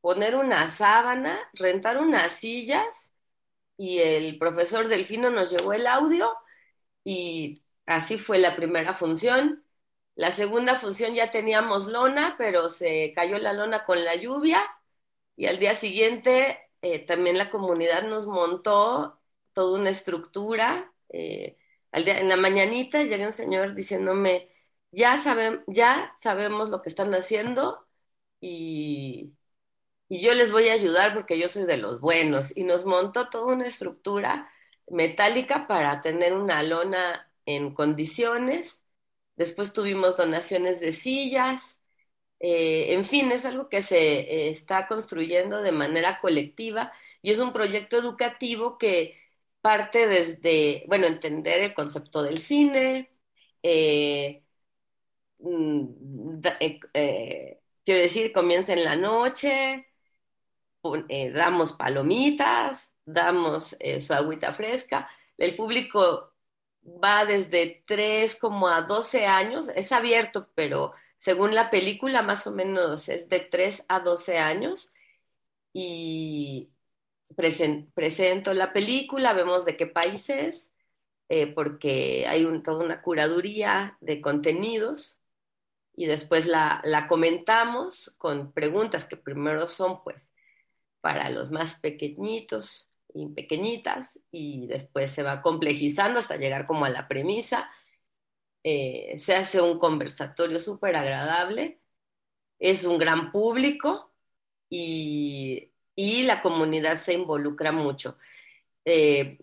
poner 0.00 0.36
una 0.36 0.68
sábana, 0.68 1.38
rentar 1.54 1.98
unas 1.98 2.32
sillas 2.34 3.10
y 3.76 4.00
el 4.00 4.38
profesor 4.38 4.88
Delfino 4.88 5.30
nos 5.30 5.50
llevó 5.50 5.72
el 5.72 5.86
audio 5.86 6.30
y 7.04 7.64
así 7.86 8.18
fue 8.18 8.38
la 8.38 8.56
primera 8.56 8.94
función. 8.94 9.64
La 10.14 10.32
segunda 10.32 10.76
función 10.78 11.14
ya 11.14 11.30
teníamos 11.30 11.86
lona, 11.86 12.34
pero 12.38 12.68
se 12.68 13.12
cayó 13.14 13.38
la 13.38 13.52
lona 13.52 13.84
con 13.84 14.04
la 14.04 14.16
lluvia 14.16 14.62
y 15.36 15.46
al 15.46 15.58
día 15.58 15.74
siguiente 15.74 16.67
eh, 16.82 17.00
también 17.06 17.38
la 17.38 17.50
comunidad 17.50 18.04
nos 18.08 18.26
montó 18.26 19.20
toda 19.52 19.78
una 19.78 19.90
estructura. 19.90 20.92
Eh, 21.10 21.58
en 21.92 22.28
la 22.28 22.36
mañanita 22.36 23.02
llega 23.02 23.26
un 23.26 23.32
señor 23.32 23.74
diciéndome, 23.74 24.50
ya, 24.92 25.20
ya 25.68 26.14
sabemos 26.18 26.70
lo 26.70 26.82
que 26.82 26.88
están 26.90 27.14
haciendo, 27.14 27.86
y, 28.40 29.34
y 30.08 30.20
yo 30.22 30.34
les 30.34 30.52
voy 30.52 30.68
a 30.68 30.72
ayudar 30.74 31.14
porque 31.14 31.38
yo 31.38 31.48
soy 31.48 31.64
de 31.66 31.76
los 31.78 32.00
buenos. 32.00 32.56
Y 32.56 32.64
nos 32.64 32.84
montó 32.86 33.28
toda 33.30 33.54
una 33.54 33.66
estructura 33.66 34.50
metálica 34.88 35.66
para 35.66 36.02
tener 36.02 36.34
una 36.34 36.62
lona 36.62 37.30
en 37.46 37.74
condiciones. 37.74 38.84
Después 39.36 39.72
tuvimos 39.72 40.16
donaciones 40.16 40.80
de 40.80 40.92
sillas. 40.92 41.77
Eh, 42.40 42.94
en 42.94 43.04
fin, 43.04 43.32
es 43.32 43.44
algo 43.44 43.68
que 43.68 43.82
se 43.82 43.98
eh, 44.20 44.50
está 44.50 44.86
construyendo 44.88 45.60
de 45.62 45.72
manera 45.72 46.20
colectiva 46.20 46.92
y 47.22 47.32
es 47.32 47.40
un 47.40 47.52
proyecto 47.52 47.96
educativo 47.98 48.78
que 48.78 49.18
parte 49.60 50.06
desde, 50.08 50.84
bueno, 50.88 51.06
entender 51.06 51.62
el 51.62 51.74
concepto 51.74 52.22
del 52.22 52.38
cine, 52.38 53.10
eh, 53.62 54.44
mm, 55.40 56.40
quiero 57.84 58.00
decir, 58.02 58.32
comienza 58.32 58.72
en 58.72 58.84
la 58.84 58.96
noche, 58.96 59.86
damos 61.34 61.72
palomitas, 61.74 62.92
damos 63.04 63.76
su 64.00 64.14
agüita 64.14 64.54
fresca. 64.54 65.08
El 65.36 65.56
público 65.56 66.32
va 66.84 67.24
desde 67.24 67.82
3 67.86 68.36
como 68.36 68.68
a 68.68 68.82
12 68.82 69.26
años, 69.26 69.68
es 69.74 69.92
abierto, 69.92 70.48
pero 70.54 70.92
según 71.18 71.54
la 71.54 71.70
película 71.70 72.22
más 72.22 72.46
o 72.46 72.52
menos 72.52 73.08
es 73.08 73.28
de 73.28 73.40
3 73.40 73.84
a 73.88 74.00
12 74.00 74.38
años 74.38 74.92
y 75.72 76.70
presen- 77.36 77.92
presento 77.94 78.54
la 78.54 78.72
película, 78.72 79.32
vemos 79.34 79.64
de 79.64 79.76
qué 79.76 79.86
país 79.86 80.30
es, 80.30 80.72
eh, 81.28 81.48
porque 81.48 82.26
hay 82.28 82.46
toda 82.62 82.84
una 82.84 83.02
curaduría 83.02 83.98
de 84.00 84.20
contenidos 84.20 85.20
y 85.96 86.06
después 86.06 86.46
la, 86.46 86.80
la 86.84 87.08
comentamos 87.08 88.14
con 88.18 88.52
preguntas 88.52 89.04
que 89.04 89.16
primero 89.16 89.66
son 89.68 90.02
pues 90.04 90.28
para 91.00 91.30
los 91.30 91.50
más 91.50 91.76
pequeñitos 91.80 92.88
y 93.14 93.28
pequeñitas 93.28 94.20
y 94.30 94.66
después 94.66 95.10
se 95.12 95.22
va 95.22 95.42
complejizando 95.42 96.18
hasta 96.20 96.36
llegar 96.36 96.66
como 96.66 96.84
a 96.84 96.90
la 96.90 97.08
premisa. 97.08 97.70
Eh, 98.64 99.16
se 99.18 99.34
hace 99.34 99.60
un 99.60 99.78
conversatorio 99.78 100.58
súper 100.58 100.96
agradable, 100.96 101.80
es 102.58 102.84
un 102.84 102.98
gran 102.98 103.32
público 103.32 104.12
y, 104.70 105.72
y 105.96 106.24
la 106.24 106.42
comunidad 106.42 106.98
se 106.98 107.14
involucra 107.14 107.72
mucho. 107.72 108.18
Eh, 108.84 109.38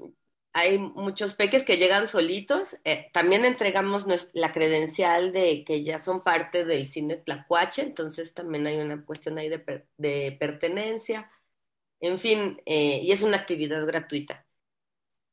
hay 0.53 0.79
muchos 0.79 1.35
peques 1.35 1.63
que 1.65 1.77
llegan 1.77 2.07
solitos. 2.07 2.77
Eh, 2.85 3.09
también 3.13 3.45
entregamos 3.45 4.05
la 4.33 4.53
credencial 4.53 5.33
de 5.33 5.65
que 5.65 5.83
ya 5.83 5.99
son 5.99 6.23
parte 6.23 6.65
del 6.65 6.87
cine 6.87 7.17
Tlacuache, 7.17 7.83
entonces 7.83 8.33
también 8.33 8.67
hay 8.67 8.77
una 8.79 9.05
cuestión 9.05 9.37
ahí 9.37 9.49
de, 9.49 9.85
de 9.97 10.37
pertenencia. 10.39 11.31
En 12.01 12.19
fin, 12.19 12.61
y 12.65 13.11
es 13.11 13.23
una 13.23 13.37
actividad 13.37 13.85
gratuita. 13.87 14.44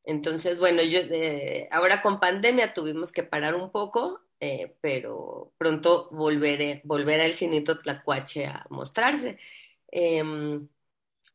Entonces, 0.05 0.59
bueno, 0.59 0.83
yo 0.83 1.01
eh, 1.01 1.69
ahora 1.71 2.03
con 2.03 2.21
pandemia 2.21 2.75
tuvimos 2.75 3.13
que 3.13 3.23
parar 3.23 3.55
un 3.55 3.71
poco, 3.71 4.21
eh, 4.41 4.75
pero 4.81 5.53
pronto 5.59 6.09
volveré, 6.11 6.81
volverá 6.85 7.25
el 7.27 7.35
cinito 7.35 7.79
Tlacuache 7.81 8.47
a 8.47 8.67
mostrarse. 8.71 9.39
Em, 9.89 10.69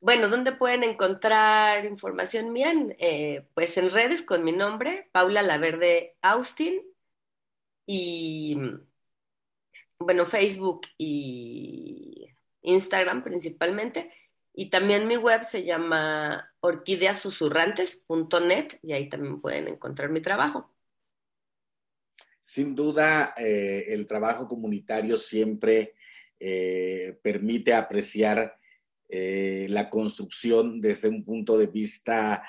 bueno, 0.01 0.29
¿dónde 0.29 0.51
pueden 0.53 0.83
encontrar 0.83 1.85
información 1.85 2.51
mía? 2.53 2.73
Eh, 2.99 3.47
pues 3.53 3.77
en 3.77 3.91
redes 3.91 4.21
con 4.23 4.43
mi 4.43 4.51
nombre, 4.51 5.09
Paula 5.11 5.41
Laverde 5.41 6.17
Austin, 6.21 6.81
y 7.87 8.57
bueno, 9.99 10.25
Facebook 10.25 10.81
y 10.97 12.29
Instagram 12.61 13.23
principalmente. 13.23 14.11
Y 14.59 14.71
también 14.71 15.07
mi 15.07 15.17
web 15.17 15.43
se 15.43 15.63
llama 15.63 16.51
orquídeasusurrantes.net 16.61 18.79
y 18.81 18.93
ahí 18.93 19.07
también 19.07 19.39
pueden 19.39 19.67
encontrar 19.67 20.09
mi 20.09 20.19
trabajo. 20.19 20.73
Sin 22.39 22.75
duda, 22.75 23.35
eh, 23.37 23.85
el 23.89 24.07
trabajo 24.07 24.47
comunitario 24.47 25.15
siempre 25.17 25.93
eh, 26.39 27.19
permite 27.21 27.75
apreciar 27.75 28.57
eh, 29.07 29.67
la 29.69 29.91
construcción 29.91 30.81
desde 30.81 31.07
un 31.07 31.23
punto 31.23 31.55
de 31.55 31.67
vista 31.67 32.43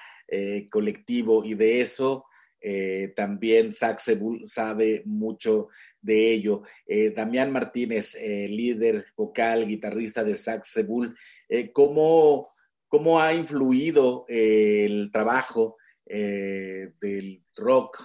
colectivo 0.71 1.45
y 1.45 1.53
de 1.55 1.83
eso 1.83 2.25
eh, 2.61 3.13
también 3.15 3.73
Saxebul 3.73 4.45
sabe 4.45 5.03
mucho 5.05 5.69
de 6.01 6.33
ello. 6.33 6.63
Eh, 6.87 7.11
Damián 7.11 7.53
Martínez, 7.53 8.15
eh, 8.17 8.49
líder 8.49 9.07
vocal, 9.17 9.67
guitarrista 9.67 10.25
de 10.25 10.35
Saxebul, 10.35 11.17
eh, 11.49 11.73
¿cómo, 11.73 12.51
¿cómo 12.89 13.21
ha 13.21 13.35
influido 13.35 14.25
el 14.29 15.11
trabajo 15.13 15.77
del 16.11 17.45
rock 17.55 18.03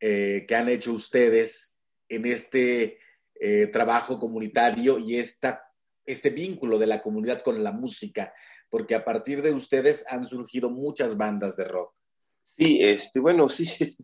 que 0.00 0.54
han 0.56 0.70
hecho 0.70 0.94
ustedes 0.94 1.76
en 2.08 2.24
este 2.24 2.98
trabajo 3.70 4.18
comunitario 4.18 4.98
y 4.98 5.18
esta, 5.18 5.62
este 6.06 6.30
vínculo 6.30 6.78
de 6.78 6.86
la 6.86 7.02
comunidad 7.02 7.42
con 7.42 7.62
la 7.62 7.70
música? 7.70 8.32
Porque 8.70 8.94
a 8.94 9.04
partir 9.04 9.42
de 9.42 9.52
ustedes 9.52 10.06
han 10.08 10.26
surgido 10.26 10.70
muchas 10.70 11.18
bandas 11.18 11.56
de 11.56 11.64
rock. 11.64 11.92
Sí, 12.56 12.78
este, 12.82 13.20
bueno, 13.20 13.48
sí, 13.48 13.96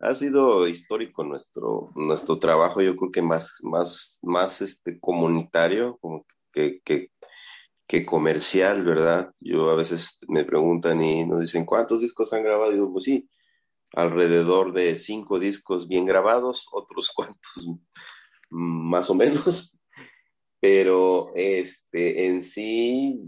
ha 0.00 0.14
sido 0.14 0.66
histórico 0.66 1.24
nuestro, 1.24 1.92
nuestro 1.94 2.38
trabajo, 2.38 2.80
yo 2.80 2.96
creo 2.96 3.10
que 3.10 3.22
más, 3.22 3.58
más, 3.62 4.18
más 4.22 4.62
este, 4.62 4.98
comunitario 5.00 5.98
que, 6.52 6.80
que 7.90 8.06
comercial, 8.06 8.84
¿verdad? 8.84 9.32
Yo 9.40 9.68
a 9.68 9.74
veces 9.74 10.16
me 10.28 10.44
preguntan 10.44 11.02
y 11.02 11.26
nos 11.26 11.40
dicen, 11.40 11.64
¿cuántos 11.64 12.00
discos 12.00 12.32
han 12.32 12.44
grabado? 12.44 12.70
Y 12.70 12.74
digo, 12.76 12.92
pues 12.92 13.04
sí, 13.04 13.28
alrededor 13.92 14.72
de 14.72 14.96
cinco 15.00 15.40
discos 15.40 15.88
bien 15.88 16.06
grabados, 16.06 16.68
otros 16.70 17.10
cuantos 17.14 17.66
más 18.48 19.10
o 19.10 19.14
menos, 19.16 19.80
pero 20.60 21.32
este, 21.34 22.26
en 22.26 22.44
sí, 22.44 23.20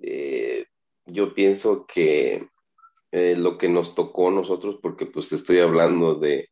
eh, 0.00 0.64
yo 1.04 1.34
pienso 1.34 1.86
que 1.86 2.48
eh, 3.16 3.34
lo 3.34 3.56
que 3.56 3.70
nos 3.70 3.94
tocó 3.94 4.28
a 4.28 4.30
nosotros, 4.30 4.78
porque 4.82 5.06
pues 5.06 5.32
estoy 5.32 5.60
hablando 5.60 6.16
de, 6.16 6.50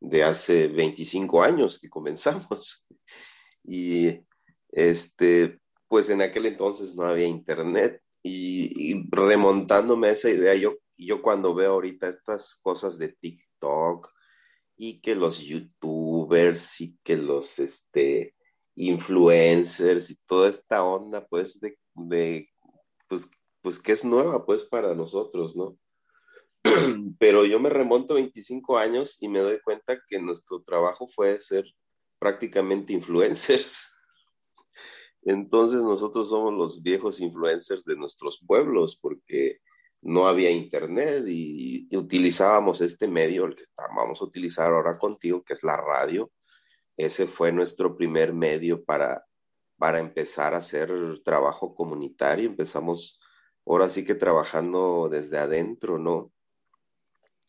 de 0.00 0.24
hace 0.24 0.68
25 0.68 1.42
años 1.42 1.78
que 1.78 1.90
comenzamos. 1.90 2.86
Y 3.70 4.24
este, 4.70 5.60
pues 5.88 6.08
en 6.08 6.22
aquel 6.22 6.46
entonces 6.46 6.96
no 6.96 7.04
había 7.04 7.26
internet. 7.26 8.00
Y, 8.22 8.92
y 8.92 9.06
remontándome 9.10 10.08
a 10.08 10.12
esa 10.12 10.30
idea, 10.30 10.54
yo, 10.54 10.76
yo 10.96 11.20
cuando 11.20 11.54
veo 11.54 11.72
ahorita 11.72 12.08
estas 12.08 12.56
cosas 12.62 12.96
de 12.98 13.08
TikTok 13.08 14.10
y 14.78 15.02
que 15.02 15.14
los 15.14 15.40
youtubers 15.40 16.80
y 16.80 16.96
que 17.04 17.18
los 17.18 17.58
este, 17.58 18.34
influencers 18.76 20.10
y 20.10 20.16
toda 20.24 20.48
esta 20.48 20.82
onda, 20.82 21.26
pues, 21.26 21.60
de, 21.60 21.76
de 21.94 22.48
pues, 23.08 23.30
pues 23.60 23.78
que 23.78 23.92
es 23.92 24.06
nueva, 24.06 24.46
pues, 24.46 24.64
para 24.64 24.94
nosotros, 24.94 25.54
¿no? 25.54 25.76
pero 27.18 27.44
yo 27.44 27.60
me 27.60 27.70
remonto 27.70 28.14
25 28.14 28.78
años 28.78 29.16
y 29.20 29.28
me 29.28 29.40
doy 29.40 29.60
cuenta 29.60 30.00
que 30.06 30.20
nuestro 30.20 30.62
trabajo 30.62 31.08
fue 31.08 31.38
ser 31.38 31.64
prácticamente 32.18 32.92
influencers. 32.92 33.90
Entonces 35.22 35.80
nosotros 35.82 36.28
somos 36.28 36.54
los 36.54 36.82
viejos 36.82 37.20
influencers 37.20 37.84
de 37.84 37.96
nuestros 37.96 38.42
pueblos 38.46 38.96
porque 39.00 39.60
no 40.00 40.26
había 40.28 40.50
internet 40.50 41.24
y, 41.26 41.88
utilizábamos 41.96 42.80
este 42.80 43.08
medio, 43.08 43.46
el 43.46 43.56
que 43.56 43.64
vamos 43.96 44.20
a 44.20 44.24
utilizar 44.24 44.72
ahora 44.72 44.98
contigo, 44.98 45.42
que 45.42 45.54
es 45.54 45.64
la 45.64 45.76
radio. 45.76 46.30
Ese 46.96 47.26
fue 47.26 47.52
nuestro 47.52 47.96
primer 47.96 48.32
medio 48.32 48.84
para, 48.84 49.24
para 49.76 49.98
empezar 49.98 50.54
a 50.54 50.58
hacer 50.58 50.90
trabajo 51.24 51.74
comunitario. 51.74 52.48
Empezamos 52.48 53.18
ahora 53.66 53.90
sí 53.90 54.04
que 54.04 54.14
trabajando 54.14 55.08
desde 55.10 55.38
adentro, 55.38 55.98
¿no? 55.98 56.32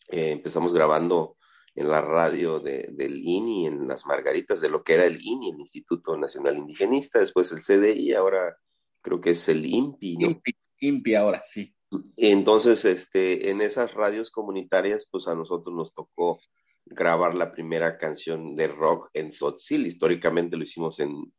Eh, 0.09 0.31
empezamos 0.31 0.73
grabando 0.73 1.37
en 1.75 1.89
la 1.89 2.01
radio 2.01 2.59
de, 2.59 2.89
del 2.91 3.19
INI, 3.21 3.67
en 3.67 3.87
las 3.87 4.05
Margaritas, 4.05 4.61
de 4.61 4.69
lo 4.69 4.83
que 4.83 4.95
era 4.95 5.05
el 5.05 5.19
INI, 5.21 5.51
el 5.51 5.59
Instituto 5.59 6.17
Nacional 6.17 6.57
Indigenista, 6.57 7.19
después 7.19 7.51
el 7.51 7.61
CDI, 7.61 8.13
ahora 8.13 8.57
creo 9.01 9.21
que 9.21 9.31
es 9.31 9.47
el 9.49 9.65
INPI, 9.65 10.17
¿no? 10.17 10.27
INPI, 10.27 10.55
INPI 10.79 11.15
ahora, 11.15 11.41
sí. 11.43 11.73
Entonces, 12.17 12.85
este, 12.85 13.49
en 13.49 13.61
esas 13.61 13.93
radios 13.93 14.29
comunitarias, 14.31 15.07
pues 15.09 15.27
a 15.27 15.35
nosotros 15.35 15.75
nos 15.75 15.93
tocó 15.93 16.39
grabar 16.85 17.35
la 17.35 17.51
primera 17.51 17.97
canción 17.97 18.55
de 18.55 18.67
rock 18.67 19.09
en 19.13 19.31
Sotzil. 19.31 19.87
Históricamente 19.87 20.57
lo 20.57 20.63
hicimos 20.63 20.99
en, 20.99 21.31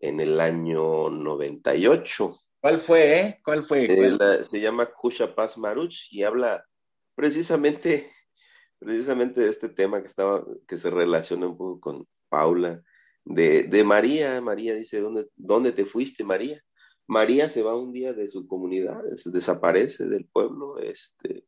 en 0.00 0.20
el 0.20 0.40
año 0.40 1.10
98. 1.10 2.40
¿Cuál 2.60 2.78
fue, 2.78 3.20
eh? 3.20 3.40
¿Cuál 3.44 3.62
fue? 3.62 3.84
Eh, 3.84 4.16
la, 4.18 4.44
se 4.44 4.60
llama 4.60 4.86
Kusha 4.86 5.34
Paz 5.34 5.58
Maruch 5.58 6.12
y 6.12 6.22
habla 6.22 6.64
precisamente, 7.22 8.10
precisamente 8.80 9.48
este 9.48 9.68
tema 9.68 10.00
que, 10.00 10.08
estaba, 10.08 10.44
que 10.66 10.76
se 10.76 10.90
relaciona 10.90 11.46
un 11.46 11.56
poco 11.56 11.78
con 11.78 12.08
Paula, 12.28 12.82
de, 13.24 13.62
de 13.62 13.84
María. 13.84 14.40
María 14.40 14.74
dice, 14.74 14.98
¿dónde, 14.98 15.28
¿dónde 15.36 15.70
te 15.70 15.84
fuiste, 15.84 16.24
María? 16.24 16.60
María 17.06 17.48
se 17.48 17.62
va 17.62 17.76
un 17.76 17.92
día 17.92 18.12
de 18.12 18.28
su 18.28 18.48
comunidad, 18.48 19.06
es- 19.06 19.30
desaparece 19.30 20.06
del 20.06 20.24
pueblo, 20.24 20.78
este, 20.80 21.44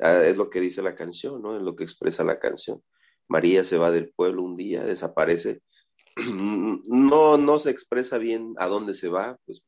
ah, 0.00 0.24
es 0.24 0.36
lo 0.36 0.50
que 0.50 0.60
dice 0.60 0.82
la 0.82 0.96
canción, 0.96 1.40
¿no? 1.40 1.56
Es 1.56 1.62
lo 1.62 1.76
que 1.76 1.84
expresa 1.84 2.24
la 2.24 2.40
canción. 2.40 2.82
María 3.28 3.62
se 3.64 3.78
va 3.78 3.92
del 3.92 4.10
pueblo 4.10 4.42
un 4.42 4.56
día, 4.56 4.84
desaparece. 4.84 5.62
No, 6.88 7.38
no 7.38 7.60
se 7.60 7.70
expresa 7.70 8.18
bien 8.18 8.54
a 8.58 8.66
dónde 8.66 8.94
se 8.94 9.08
va, 9.08 9.38
pues 9.46 9.62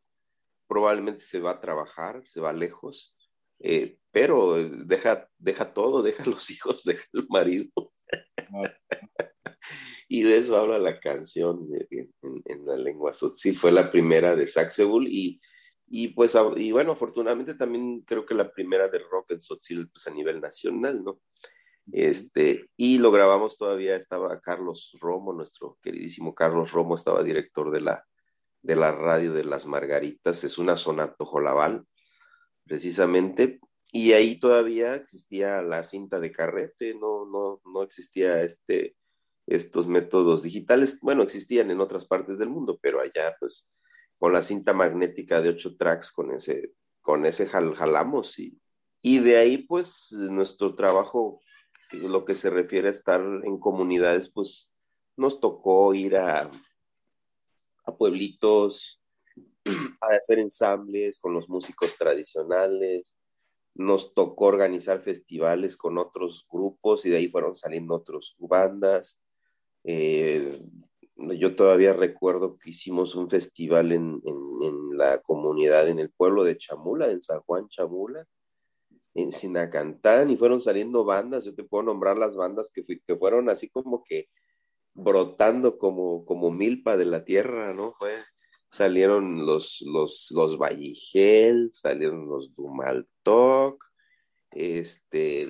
probablemente 0.67 1.21
se 1.25 1.39
va 1.39 1.53
a 1.53 1.61
trabajar, 1.61 2.25
se 2.27 2.41
va 2.41 2.53
lejos, 2.53 3.15
eh, 3.61 3.99
pero 4.15 4.57
eh, 4.57 4.71
deja, 4.87 5.29
deja 5.37 5.75
todo, 5.75 6.03
deja 6.03 6.25
los 6.25 6.49
hijos, 6.51 6.85
deja 6.85 7.05
el 7.13 7.27
marido. 7.29 7.71
Y 10.09 10.23
de 10.23 10.37
eso 10.37 10.57
habla 10.59 10.79
la 10.79 11.01
canción 11.01 11.67
eh, 11.75 11.87
en, 11.91 12.15
en- 12.23 12.43
en 12.45 12.67
la 12.67 12.77
lengua 12.77 13.13
tzotzil. 13.13 13.57
Fue 13.57 13.73
la 13.73 13.91
primera 13.91 14.37
de 14.37 14.47
Saxebul 14.47 15.09
y, 15.09 15.41
y 15.89 16.09
pues, 16.09 16.37
y 16.57 16.71
bueno, 16.73 16.93
afortunadamente 16.93 17.55
también 17.55 18.03
creo 18.03 18.27
que 18.27 18.35
la 18.35 18.53
primera 18.53 18.89
de 18.89 18.99
rock 18.99 19.31
en 19.33 19.39
tzotzil 19.39 19.89
pues, 19.89 20.07
a 20.07 20.11
nivel 20.11 20.41
nacional, 20.43 21.03
¿no? 21.03 21.21
Este, 21.91 22.69
y 22.77 22.99
lo 22.99 23.11
grabamos 23.11 23.57
todavía, 23.59 23.97
estaba 23.97 24.39
Carlos 24.41 24.95
Romo, 25.01 25.33
nuestro 25.33 25.79
queridísimo 25.83 26.35
Carlos 26.35 26.73
Romo, 26.73 26.95
estaba 26.95 27.23
director 27.23 27.71
de 27.71 27.81
la, 27.81 28.07
de 28.63 28.77
la 28.77 28.93
radio 28.93 29.33
de 29.33 29.45
las 29.45 29.67
Margaritas, 29.67 30.45
es 30.45 30.59
una 30.59 30.77
zona 30.77 31.15
tojolabal, 31.15 31.87
precisamente, 32.65 33.59
y 33.97 34.13
ahí 34.13 34.41
todavía 34.41 34.97
existía 34.97 35.63
la 35.63 35.85
cinta 35.85 36.19
de 36.19 36.33
carrete, 36.33 36.97
no, 36.97 37.27
no, 37.27 37.61
no 37.65 37.83
existía 37.85 38.43
este, 38.43 38.97
estos 39.47 39.87
métodos 39.87 40.43
digitales, 40.43 40.99
bueno, 41.01 41.23
existían 41.23 41.71
en 41.71 41.81
otras 41.81 42.05
partes 42.05 42.39
del 42.39 42.49
mundo, 42.49 42.77
pero 42.83 43.01
allá 43.01 43.37
pues 43.39 43.71
con 44.19 44.33
la 44.33 44.43
cinta 44.43 44.73
magnética 44.73 45.41
de 45.41 45.51
ocho 45.51 45.77
tracks, 45.77 46.11
con 46.11 46.33
ese, 46.35 46.73
con 47.03 47.25
ese 47.25 47.47
jal- 47.47 47.77
jalamos 47.77 48.37
y, 48.41 48.61
y 49.01 49.21
de 49.21 49.37
ahí 49.37 49.59
pues 49.59 50.11
nuestro 50.11 50.75
trabajo, 50.75 51.41
lo 51.93 52.25
que 52.25 52.35
se 52.35 52.51
refiere 52.51 52.89
a 52.89 52.91
estar 52.91 53.21
en 53.45 53.61
comunidades, 53.61 54.29
pues 54.29 54.69
nos 55.17 55.39
tocó 55.39 55.95
ir 55.95 56.17
a, 56.17 56.51
a 57.85 57.97
pueblitos, 57.97 59.01
a 60.01 60.07
hacer 60.17 60.41
ensambles 60.41 61.21
con 61.21 61.33
los 61.33 61.49
músicos 61.49 61.95
tradicionales, 61.97 63.15
nos 63.75 64.15
tocó 64.15 64.47
organizar 64.47 65.01
festivales 65.03 65.77
con 65.77 65.99
otros 65.99 66.47
grupos 66.51 67.07
y 67.07 67.11
de 67.11 67.19
ahí 67.19 67.29
fueron 67.29 67.55
saliendo 67.55 67.95
otras 67.97 68.35
bandas. 68.39 69.21
Eh, 69.85 70.61
yo 71.39 71.55
todavía 71.57 71.93
recuerdo 71.93 72.59
que 72.59 72.71
hicimos 72.71 73.15
un 73.15 73.31
festival 73.31 73.93
en, 73.93 74.21
en- 74.25 74.45
la 74.97 75.21
comunidad, 75.23 75.89
en 75.89 75.99
el 75.99 76.11
pueblo 76.13 76.45
de 76.45 76.57
Chamula, 76.57 77.11
en 77.11 77.21
San 77.23 77.41
Juan 77.41 77.69
Chamula, 77.69 78.25
en 79.15 79.33
Sinacantán, 79.33 80.31
y 80.31 80.37
fueron 80.37 80.61
saliendo 80.61 81.05
bandas, 81.05 81.45
yo 81.45 81.55
te 81.55 81.65
puedo 81.65 81.85
nombrar 81.85 82.19
las 82.19 82.37
bandas 82.37 82.71
que, 82.73 82.85
que 82.85 83.17
fueron 83.17 83.49
así 83.51 83.69
como 83.71 84.03
que 84.05 84.29
brotando 84.95 85.79
como, 85.79 86.25
como 86.25 86.51
milpa 86.51 86.97
de 86.97 87.07
la 87.07 87.25
tierra, 87.25 87.75
¿no? 87.75 87.95
Fue, 87.99 88.13
salieron 88.75 89.47
los, 89.47 89.83
los, 89.83 90.33
los 90.33 90.59
salieron 91.73 92.27
los 92.27 92.53
Dumaltoc, 92.57 93.85
este, 94.51 95.49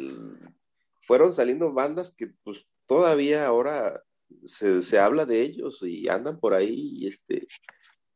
fueron 1.01 1.33
saliendo 1.33 1.73
bandas 1.73 2.15
que 2.15 2.27
pues 2.43 2.67
todavía 2.87 3.47
ahora 3.47 4.03
se, 4.45 4.83
se 4.83 4.99
habla 4.99 5.25
de 5.25 5.41
ellos 5.41 5.83
y 5.83 6.07
andan 6.09 6.39
por 6.39 6.53
ahí, 6.53 7.07
este, 7.07 7.49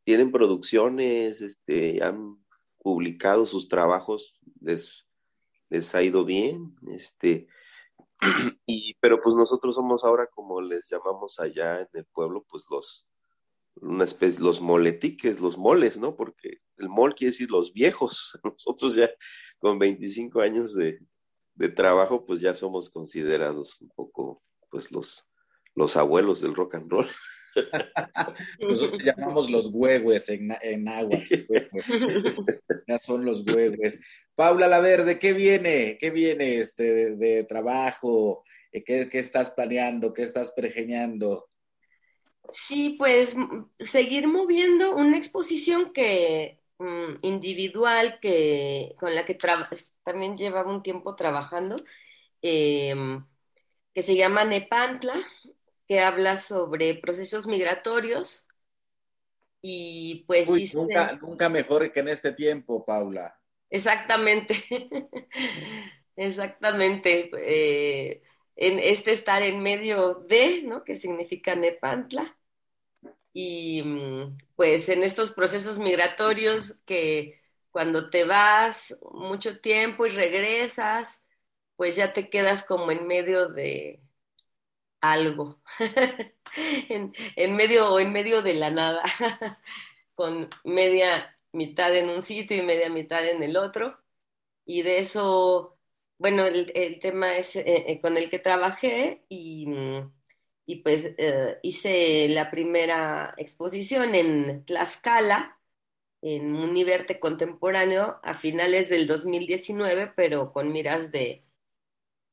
tienen 0.05 0.31
producciones, 0.31 1.41
este, 1.41 2.05
han 2.05 2.37
publicado 2.77 3.47
sus 3.47 3.67
trabajos, 3.67 4.39
les, 4.61 5.09
les 5.71 5.95
ha 5.95 6.03
ido 6.03 6.27
bien, 6.27 6.77
este, 6.87 7.49
y, 8.67 8.95
pero 9.01 9.23
pues 9.23 9.35
nosotros 9.35 9.75
somos 9.75 10.05
ahora 10.05 10.27
como 10.27 10.61
les 10.61 10.87
llamamos 10.91 11.41
allá 11.41 11.81
en 11.81 11.89
el 11.95 12.05
pueblo, 12.05 12.45
pues 12.47 12.65
los, 12.71 13.09
una 13.81 14.05
especie, 14.05 14.41
los 14.43 14.61
moletiques, 14.61 15.41
los 15.41 15.57
moles, 15.57 15.99
¿no? 15.99 16.17
Porque 16.17 16.59
el 16.79 16.89
mol 16.89 17.15
quiere 17.15 17.33
decir 17.33 17.51
los 17.51 17.73
viejos. 17.73 18.39
Nosotros 18.45 18.95
ya 18.95 19.11
con 19.59 19.79
25 19.79 20.41
años 20.41 20.75
de, 20.75 21.01
de 21.55 21.69
trabajo, 21.69 22.25
pues 22.25 22.41
ya 22.41 22.55
somos 22.55 22.91
considerados 22.91 23.81
un 23.81 23.89
poco, 23.91 24.43
pues 24.71 24.91
los, 24.93 25.27
los 25.75 25.97
abuelos 25.97 26.41
del 26.41 26.55
rock 26.55 26.77
and 26.77 26.91
roll. 26.91 27.07
Nosotros 28.61 29.03
llamamos 29.03 29.51
los 29.51 29.71
huehues 29.73 30.29
en, 30.29 30.57
en 30.63 30.89
agua. 30.89 31.19
Ya 32.87 32.99
son 33.01 33.25
los 33.25 33.43
huehues. 33.43 34.01
Paula 34.35 34.69
Laverde, 34.69 35.19
¿qué 35.19 35.33
viene? 35.33 35.97
¿Qué 35.99 36.11
viene 36.11 36.59
este 36.59 37.17
de, 37.17 37.45
trabajo? 37.45 38.45
¿Qué, 38.71 39.09
qué 39.11 39.19
estás 39.19 39.51
planeando? 39.51 40.13
¿Qué 40.13 40.23
estás 40.23 40.53
pergeñando? 40.53 41.49
Sí, 42.53 42.97
pues 42.99 43.37
seguir 43.79 44.27
moviendo 44.27 44.95
una 44.97 45.17
exposición 45.19 45.93
que 45.93 46.61
mm, 46.79 47.17
individual 47.23 48.19
que 48.21 48.95
con 48.99 49.15
la 49.15 49.27
que 49.27 49.35
también 50.03 50.37
llevaba 50.37 50.71
un 50.71 50.83
tiempo 50.83 51.15
trabajando, 51.15 51.77
eh, 52.43 52.95
que 53.95 54.03
se 54.03 54.17
llama 54.17 54.45
Nepantla, 54.45 55.15
que 55.89 56.01
habla 56.01 56.37
sobre 56.39 56.95
procesos 56.97 57.47
migratorios 57.47 58.49
y 59.61 60.25
pues 60.27 60.57
Uy, 60.57 60.59
hice- 60.59 60.73
nunca, 60.73 61.13
nunca 61.23 61.49
mejor 61.49 61.93
que 61.93 62.01
en 62.01 62.09
este 62.09 62.33
tiempo, 62.33 62.85
Paula. 62.85 63.39
Exactamente, 63.71 64.55
exactamente. 66.17 67.31
Eh, 67.35 68.23
en 68.59 68.81
este 68.81 69.13
estar 69.13 69.43
en 69.43 69.63
medio 69.63 70.17
de, 70.29 70.63
¿no? 70.65 70.85
Que 70.85 70.97
significa 70.97 71.57
Nepantla. 71.57 72.37
Y 73.33 73.83
mm, 73.85 74.39
pues 74.57 74.89
en 74.89 75.03
estos 75.05 75.33
procesos 75.33 75.79
migratorios 75.79 76.75
que 76.87 77.41
cuando 77.71 78.11
te 78.11 78.25
vas 78.25 78.97
mucho 79.13 79.61
tiempo 79.61 80.07
y 80.07 80.11
regresas, 80.11 81.23
pues 81.77 81.97
ya 81.97 82.13
te 82.13 82.31
quedas 82.31 82.65
como 82.65 82.91
en 82.93 83.07
medio 83.07 83.49
de 83.49 84.03
algo, 85.01 85.63
en, 86.89 87.15
en 87.37 87.57
medio 87.57 87.93
o 87.93 88.01
en 88.01 88.13
medio 88.13 88.43
de 88.43 88.55
la 88.55 88.71
nada, 88.71 89.03
con 90.15 90.51
media 90.65 91.39
mitad 91.53 91.95
en 91.97 92.09
un 92.11 92.23
sitio 92.23 92.57
y 92.57 92.63
media 92.63 92.91
mitad 92.91 93.27
en 93.27 93.43
el 93.43 93.57
otro. 93.57 93.99
Y 94.67 94.83
de 94.83 94.99
eso, 95.01 95.78
bueno, 96.19 96.47
el, 96.47 96.99
tema 97.01 97.37
es 97.39 97.57
eh, 97.57 97.65
eh, 97.67 98.01
con 98.01 98.17
el 98.17 98.31
que 98.31 98.39
trabajé 98.41 99.25
y, 99.29 99.67
mm, 99.67 100.13
pues 100.83 101.15
eh, 101.19 101.59
hice 101.63 102.29
la 102.29 102.51
primera 102.51 103.35
exposición 103.39 104.15
en 104.15 104.65
Tlaxcala, 104.65 105.59
en 106.23 106.55
Univerte 106.57 107.21
Contemporáneo, 107.21 108.21
a 108.23 108.35
finales 108.35 108.89
del 108.91 109.07
2019, 109.07 110.13
pero 110.17 110.53
con 110.53 110.73
miras 110.73 111.13
de, 111.13 111.45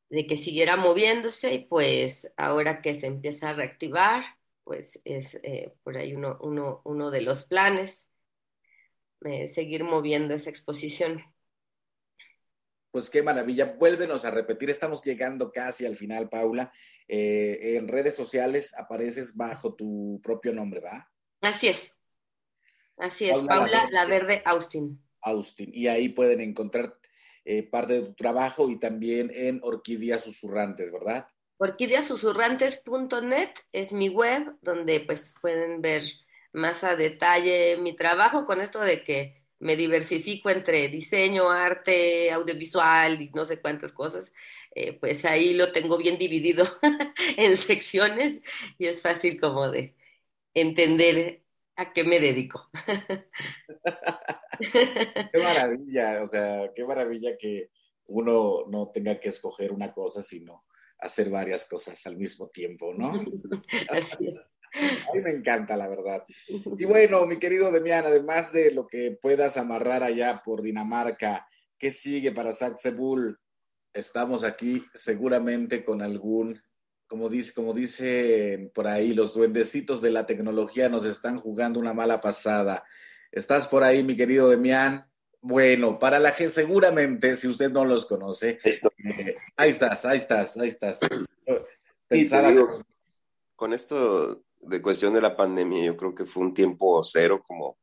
de 0.09 0.27
que 0.27 0.35
siguiera 0.35 0.77
moviéndose 0.77 1.53
y 1.53 1.59
pues 1.65 2.33
ahora 2.37 2.81
que 2.81 2.93
se 2.95 3.07
empieza 3.07 3.49
a 3.51 3.53
reactivar, 3.53 4.23
pues 4.63 5.01
es 5.05 5.39
por 5.83 5.97
ahí 5.97 6.13
uno, 6.15 6.37
uno, 6.41 6.81
uno 6.85 7.11
de 7.11 7.21
los 7.21 7.45
planes, 7.45 8.11
seguir 9.47 9.83
moviendo 9.83 10.33
esa 10.35 10.49
exposición. 10.49 11.34
Pues 12.95 13.09
qué 13.09 13.21
maravilla. 13.21 13.75
Vuélvenos 13.77 14.23
a 14.23 14.31
repetir. 14.31 14.69
Estamos 14.69 15.03
llegando 15.03 15.51
casi 15.51 15.85
al 15.85 15.97
final, 15.97 16.29
Paula. 16.29 16.71
Eh, 17.09 17.75
en 17.75 17.89
redes 17.89 18.15
sociales 18.15 18.73
apareces 18.79 19.35
bajo 19.35 19.75
tu 19.75 20.21
propio 20.23 20.53
nombre, 20.53 20.79
¿va? 20.79 21.11
Así 21.41 21.67
es. 21.67 21.93
Así 22.95 23.25
es, 23.29 23.39
Paula 23.39 23.47
Paula 23.47 23.89
Laverde. 23.91 23.91
Laverde 23.91 24.41
Austin. 24.45 24.97
Austin. 25.19 25.71
Y 25.73 25.87
ahí 25.87 26.07
pueden 26.07 26.39
encontrar 26.39 26.97
eh, 27.43 27.63
parte 27.63 27.95
de 27.95 28.01
tu 28.03 28.13
trabajo 28.13 28.69
y 28.69 28.79
también 28.79 29.29
en 29.35 29.59
Orquídeas 29.61 30.23
Susurrantes, 30.23 30.89
¿verdad? 30.89 31.27
Orquídeasusurrantes.net 31.57 33.49
es 33.73 33.91
mi 33.91 34.07
web 34.07 34.55
donde 34.61 35.01
pues 35.01 35.35
pueden 35.41 35.81
ver 35.81 36.03
más 36.53 36.85
a 36.85 36.95
detalle 36.95 37.75
mi 37.75 37.93
trabajo 37.93 38.45
con 38.45 38.61
esto 38.61 38.79
de 38.79 39.03
que 39.03 39.44
me 39.59 39.75
diversifico 39.75 40.49
entre 40.49 40.87
diseño, 40.89 41.49
arte, 41.49 42.31
audiovisual 42.31 43.21
y 43.21 43.29
no 43.29 43.45
sé 43.45 43.59
cuántas 43.61 43.91
cosas. 43.91 44.31
Eh, 44.73 44.93
pues 44.99 45.23
ahí 45.23 45.53
lo 45.53 45.71
tengo 45.71 45.97
bien 45.97 46.17
dividido 46.17 46.65
en 47.37 47.55
secciones 47.55 48.41
y 48.77 48.87
es 48.87 49.01
fácil 49.01 49.39
como 49.39 49.71
de 49.71 49.95
entender 50.53 51.43
a 51.75 51.93
qué 51.93 52.03
me 52.03 52.19
dedico. 52.19 52.69
Qué 54.57 55.37
maravilla, 55.37 56.23
o 56.23 56.27
sea, 56.27 56.71
qué 56.73 56.85
maravilla 56.85 57.37
que 57.37 57.69
uno 58.07 58.65
no 58.67 58.89
tenga 58.89 59.19
que 59.19 59.27
escoger 59.29 59.73
una 59.73 59.91
cosa, 59.91 60.21
sino 60.21 60.63
hacer 60.99 61.29
varias 61.29 61.65
cosas 61.65 62.05
al 62.05 62.17
mismo 62.17 62.47
tiempo, 62.47 62.93
¿no? 62.93 63.09
Así 63.89 64.27
es. 64.27 64.35
A 64.75 65.13
mí 65.13 65.21
me 65.21 65.31
encanta, 65.31 65.77
la 65.77 65.87
verdad. 65.87 66.23
Y 66.77 66.85
bueno, 66.85 67.25
mi 67.25 67.37
querido 67.37 67.71
Demian, 67.71 68.05
además 68.05 68.51
de 68.51 68.71
lo 68.71 68.87
que 68.87 69.17
puedas 69.21 69.57
amarrar 69.57 70.03
allá 70.03 70.41
por 70.43 70.61
Dinamarca, 70.61 71.47
¿qué 71.77 71.91
sigue 71.91 72.31
para 72.31 72.53
Saxebul? 72.53 73.39
Estamos 73.93 74.43
aquí 74.43 74.85
seguramente 74.93 75.85
con 75.85 76.01
algún, 76.01 76.61
como 77.07 77.29
dice, 77.29 77.53
como 77.53 77.73
dice 77.73 78.71
por 78.73 78.87
ahí, 78.87 79.13
los 79.13 79.33
duendecitos 79.33 80.01
de 80.01 80.11
la 80.11 80.25
tecnología 80.25 80.89
nos 80.89 81.05
están 81.05 81.37
jugando 81.37 81.79
una 81.79 81.93
mala 81.93 82.19
pasada. 82.19 82.83
¿Estás 83.31 83.67
por 83.67 83.83
ahí, 83.83 84.03
mi 84.03 84.15
querido 84.15 84.49
Demian? 84.49 85.09
Bueno, 85.41 85.99
para 85.99 86.19
la 86.19 86.31
gente, 86.31 86.53
seguramente, 86.53 87.35
si 87.35 87.47
usted 87.47 87.71
no 87.71 87.85
los 87.85 88.05
conoce, 88.05 88.59
eh, 88.63 89.35
ahí 89.55 89.69
estás, 89.69 90.03
ahí 90.05 90.17
estás, 90.17 90.57
ahí 90.57 90.69
estás. 90.69 90.99
Pensaba 92.07 92.49
Sí, 92.49 92.53
digo, 92.53 92.83
con 93.55 93.73
esto 93.73 94.43
de 94.67 94.81
cuestión 94.81 95.13
de 95.13 95.21
la 95.21 95.35
pandemia, 95.35 95.83
yo 95.83 95.97
creo 95.97 96.15
que 96.15 96.25
fue 96.25 96.43
un 96.43 96.53
tiempo 96.53 97.03
cero, 97.03 97.43
como, 97.45 97.77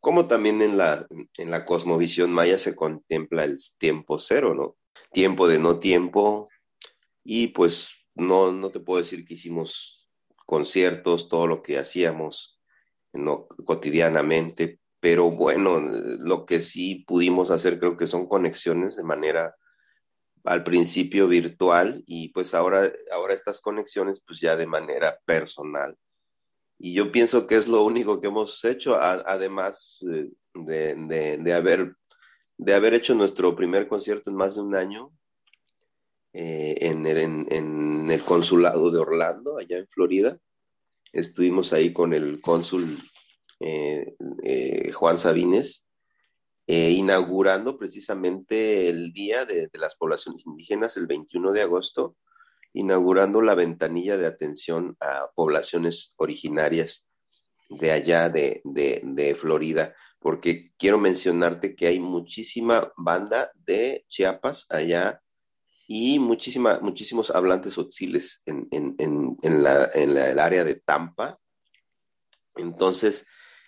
como 0.00 0.26
también 0.26 0.62
en 0.62 0.76
la, 0.76 1.06
en 1.38 1.50
la 1.50 1.64
cosmovisión 1.64 2.32
maya 2.32 2.58
se 2.58 2.74
contempla 2.74 3.44
el 3.44 3.58
tiempo 3.78 4.18
cero, 4.18 4.54
¿no? 4.54 4.76
Tiempo 5.12 5.48
de 5.48 5.58
no 5.58 5.78
tiempo, 5.78 6.48
y 7.24 7.48
pues 7.48 7.90
no, 8.14 8.52
no 8.52 8.70
te 8.70 8.80
puedo 8.80 9.00
decir 9.00 9.24
que 9.24 9.34
hicimos 9.34 10.08
conciertos, 10.46 11.28
todo 11.28 11.46
lo 11.46 11.62
que 11.62 11.78
hacíamos 11.78 12.60
no, 13.12 13.46
cotidianamente, 13.64 14.80
pero 15.00 15.30
bueno, 15.30 15.80
lo 15.80 16.46
que 16.46 16.60
sí 16.60 17.04
pudimos 17.06 17.50
hacer 17.50 17.78
creo 17.78 17.96
que 17.96 18.06
son 18.06 18.26
conexiones 18.26 18.96
de 18.96 19.02
manera 19.02 19.56
al 20.44 20.62
principio 20.62 21.26
virtual 21.26 22.04
y 22.06 22.28
pues 22.28 22.54
ahora, 22.54 22.92
ahora 23.12 23.34
estas 23.34 23.60
conexiones 23.60 24.22
pues 24.24 24.40
ya 24.40 24.56
de 24.56 24.66
manera 24.66 25.18
personal. 25.24 25.98
Y 26.78 26.92
yo 26.94 27.10
pienso 27.10 27.46
que 27.46 27.56
es 27.56 27.68
lo 27.68 27.82
único 27.84 28.20
que 28.20 28.26
hemos 28.28 28.64
hecho, 28.64 28.96
además 29.00 30.04
eh, 30.12 30.30
de, 30.54 30.94
de- 30.94 31.38
de 31.38 31.52
haber, 31.54 31.96
de 32.58 32.74
haber 32.74 32.94
hecho 32.94 33.14
nuestro 33.14 33.56
primer 33.56 33.88
concierto 33.88 34.30
en 34.30 34.36
más 34.36 34.56
de 34.56 34.60
un 34.62 34.76
año 34.76 35.10
eh, 36.32 36.74
en, 36.80 37.06
el, 37.06 37.18
en- 37.18 37.46
en 37.50 38.10
el 38.10 38.22
consulado 38.22 38.90
de 38.90 38.98
Orlando, 38.98 39.56
allá 39.58 39.78
en 39.78 39.88
Florida. 39.88 40.38
Estuvimos 41.12 41.72
ahí 41.72 41.92
con 41.94 42.12
el 42.12 42.40
cónsul 42.42 42.98
eh, 43.60 44.14
Juan 44.92 45.18
Sabines 45.18 45.86
inaugurando 46.68 47.78
precisamente 47.78 48.88
el 48.88 49.12
Día 49.12 49.44
de 49.44 49.70
las 49.74 49.94
Poblaciones 49.94 50.44
Indígenas, 50.46 50.96
el 50.96 51.06
21 51.06 51.52
de 51.52 51.62
agosto, 51.62 52.16
inaugurando 52.76 53.40
la 53.40 53.54
ventanilla 53.54 54.16
de 54.16 54.26
atención 54.26 54.96
a 55.00 55.30
poblaciones 55.34 56.14
originarias 56.16 57.08
de 57.70 57.90
allá 57.90 58.28
de, 58.28 58.60
de, 58.64 59.00
de 59.02 59.34
Florida, 59.34 59.94
porque 60.20 60.72
quiero 60.78 60.98
mencionarte 60.98 61.74
que 61.74 61.86
hay 61.86 61.98
muchísima 61.98 62.92
banda 62.96 63.50
de 63.54 64.04
Chiapas 64.08 64.66
allá 64.70 65.22
y 65.88 66.18
muchísima, 66.18 66.80
muchísimos 66.80 67.30
hablantes 67.30 67.78
otziles 67.78 68.42
en, 68.46 68.68
en, 68.70 68.94
en, 68.98 69.36
en 69.42 69.62
la, 69.62 69.84
el 69.86 70.38
área 70.38 70.64
de 70.64 70.74
Tampa. 70.74 71.38
Entonces, 72.56 73.26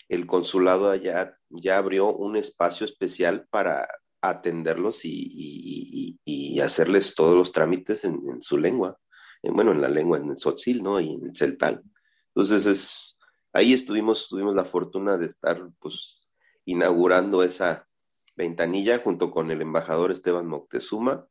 el 0.08 0.26
consulado 0.26 0.90
allá 0.90 1.38
ya 1.48 1.78
abrió 1.78 2.12
un 2.14 2.36
espacio 2.36 2.84
especial 2.84 3.46
para 3.50 3.88
atenderlos 4.20 5.00
y, 5.04 6.16
hacerles 6.62 7.14
todos 7.14 7.36
los 7.36 7.52
trámites 7.52 8.04
en, 8.04 8.20
en 8.28 8.42
su 8.42 8.58
lengua, 8.58 8.98
Eh, 9.42 9.50
bueno, 9.52 9.70
en 9.70 9.80
la 9.80 9.88
lengua, 9.88 10.18
en 10.18 10.28
el 10.28 10.36
tzotzil, 10.36 10.82
¿no? 10.82 10.98
Y 10.98 11.14
en 11.14 11.26
el 11.28 11.36
celtal. 11.36 11.82
Entonces, 12.34 12.66
es, 12.66 13.16
ahí 13.52 13.72
estuvimos, 13.72 14.28
tuvimos 14.28 14.56
la 14.56 14.64
fortuna 14.64 15.16
de 15.16 15.26
estar, 15.26 15.62
pues, 15.78 16.28
inaugurando 16.64 17.44
esa 17.44 17.88
ventanilla 18.36 18.98
junto 18.98 19.30
con 19.30 19.50
el 19.50 19.62
embajador 19.62 20.10
Esteban 20.10 20.48
Moctezuma. 20.48 21.28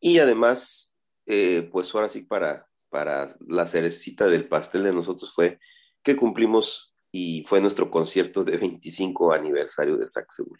Y 0.00 0.20
además, 0.20 0.94
eh, 1.26 1.68
pues 1.72 1.94
ahora 1.94 2.08
sí, 2.08 2.22
para, 2.22 2.68
para 2.90 3.36
la 3.40 3.66
cerecita 3.66 4.26
del 4.26 4.48
pastel 4.48 4.84
de 4.84 4.92
nosotros 4.92 5.32
fue 5.34 5.58
que 6.02 6.16
cumplimos 6.16 6.94
y 7.10 7.44
fue 7.44 7.60
nuestro 7.60 7.90
concierto 7.90 8.44
de 8.44 8.56
25 8.56 9.32
aniversario 9.32 9.96
de 9.96 10.06
Saxebul. 10.06 10.58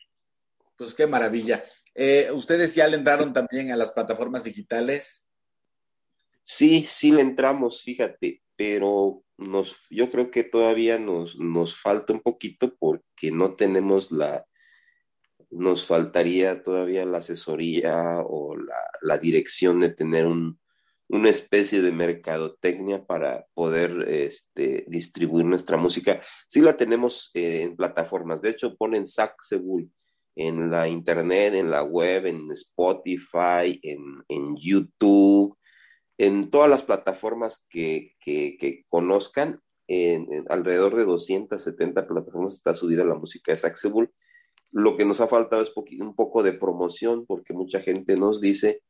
Pues 0.78 0.94
qué 0.94 1.06
maravilla. 1.06 1.64
Eh, 1.94 2.30
¿Ustedes 2.32 2.74
ya 2.74 2.86
le 2.86 2.96
entraron 2.96 3.32
también 3.32 3.72
a 3.72 3.76
las 3.76 3.90
plataformas 3.90 4.44
digitales? 4.44 5.28
Sí, 6.44 6.86
sí 6.88 7.10
le 7.10 7.20
entramos, 7.20 7.82
fíjate, 7.82 8.42
pero 8.54 9.24
nos, 9.36 9.86
yo 9.90 10.08
creo 10.08 10.30
que 10.30 10.44
todavía 10.44 10.98
nos, 10.98 11.36
nos 11.36 11.76
falta 11.76 12.12
un 12.12 12.20
poquito 12.20 12.76
porque 12.78 13.32
no 13.32 13.56
tenemos 13.56 14.12
la, 14.12 14.46
nos 15.50 15.84
faltaría 15.84 16.62
todavía 16.62 17.04
la 17.04 17.18
asesoría 17.18 18.20
o 18.24 18.56
la, 18.56 18.78
la 19.02 19.18
dirección 19.18 19.80
de 19.80 19.90
tener 19.90 20.26
un, 20.26 20.60
una 21.08 21.30
especie 21.30 21.82
de 21.82 21.90
mercadotecnia 21.90 23.04
para 23.04 23.46
poder 23.54 24.06
este, 24.08 24.84
distribuir 24.86 25.44
nuestra 25.44 25.76
música. 25.76 26.20
Sí 26.46 26.60
la 26.60 26.76
tenemos 26.76 27.30
eh, 27.34 27.62
en 27.62 27.76
plataformas, 27.76 28.42
de 28.42 28.50
hecho 28.50 28.76
ponen 28.76 29.08
Saxebul 29.08 29.90
en 30.38 30.70
la 30.70 30.86
internet, 30.88 31.54
en 31.54 31.68
la 31.68 31.82
web, 31.82 32.26
en 32.26 32.48
Spotify, 32.52 33.80
en, 33.82 34.22
en 34.28 34.56
YouTube, 34.56 35.58
en 36.16 36.48
todas 36.48 36.70
las 36.70 36.84
plataformas 36.84 37.66
que, 37.68 38.14
que, 38.20 38.84
conozcan, 38.88 39.60
en, 39.88 40.44
alrededor 40.48 40.94
de 40.94 41.04
270 41.04 42.06
plataformas 42.06 42.54
está 42.54 42.76
subida 42.76 43.04
la 43.04 43.16
música 43.16 43.50
de 43.50 43.58
Saxebul. 43.58 44.12
Lo 44.70 44.96
que 44.96 45.04
nos 45.04 45.20
ha 45.20 45.26
faltado 45.26 45.60
es 45.60 45.72
un 45.98 46.14
poco 46.14 46.44
de 46.44 46.52
promoción, 46.52 47.26
porque 47.26 47.52
mucha 47.52 47.80
gente 47.80 48.16
nos 48.16 48.40
dice, 48.40 48.82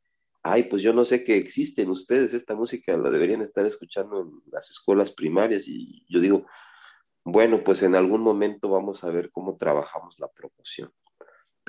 ay, 0.43 0.63
pues 0.63 0.83
yo 0.83 0.93
no 0.93 1.03
sé 1.03 1.23
que 1.23 1.37
existen 1.37 1.89
ustedes, 1.89 2.35
esta 2.35 2.55
música 2.55 2.95
la 2.95 3.09
deberían 3.09 3.41
estar 3.41 3.65
escuchando 3.65 4.21
en 4.21 4.43
las 4.51 4.69
escuelas 4.69 5.11
primarias. 5.11 5.67
Y 5.67 6.05
yo 6.07 6.19
digo, 6.19 6.45
bueno, 7.23 7.63
pues 7.63 7.81
en 7.81 7.95
algún 7.95 8.21
momento 8.21 8.69
vamos 8.69 9.03
a 9.03 9.09
ver 9.09 9.31
cómo 9.31 9.57
trabajamos 9.57 10.19
la 10.19 10.27
promoción. 10.27 10.93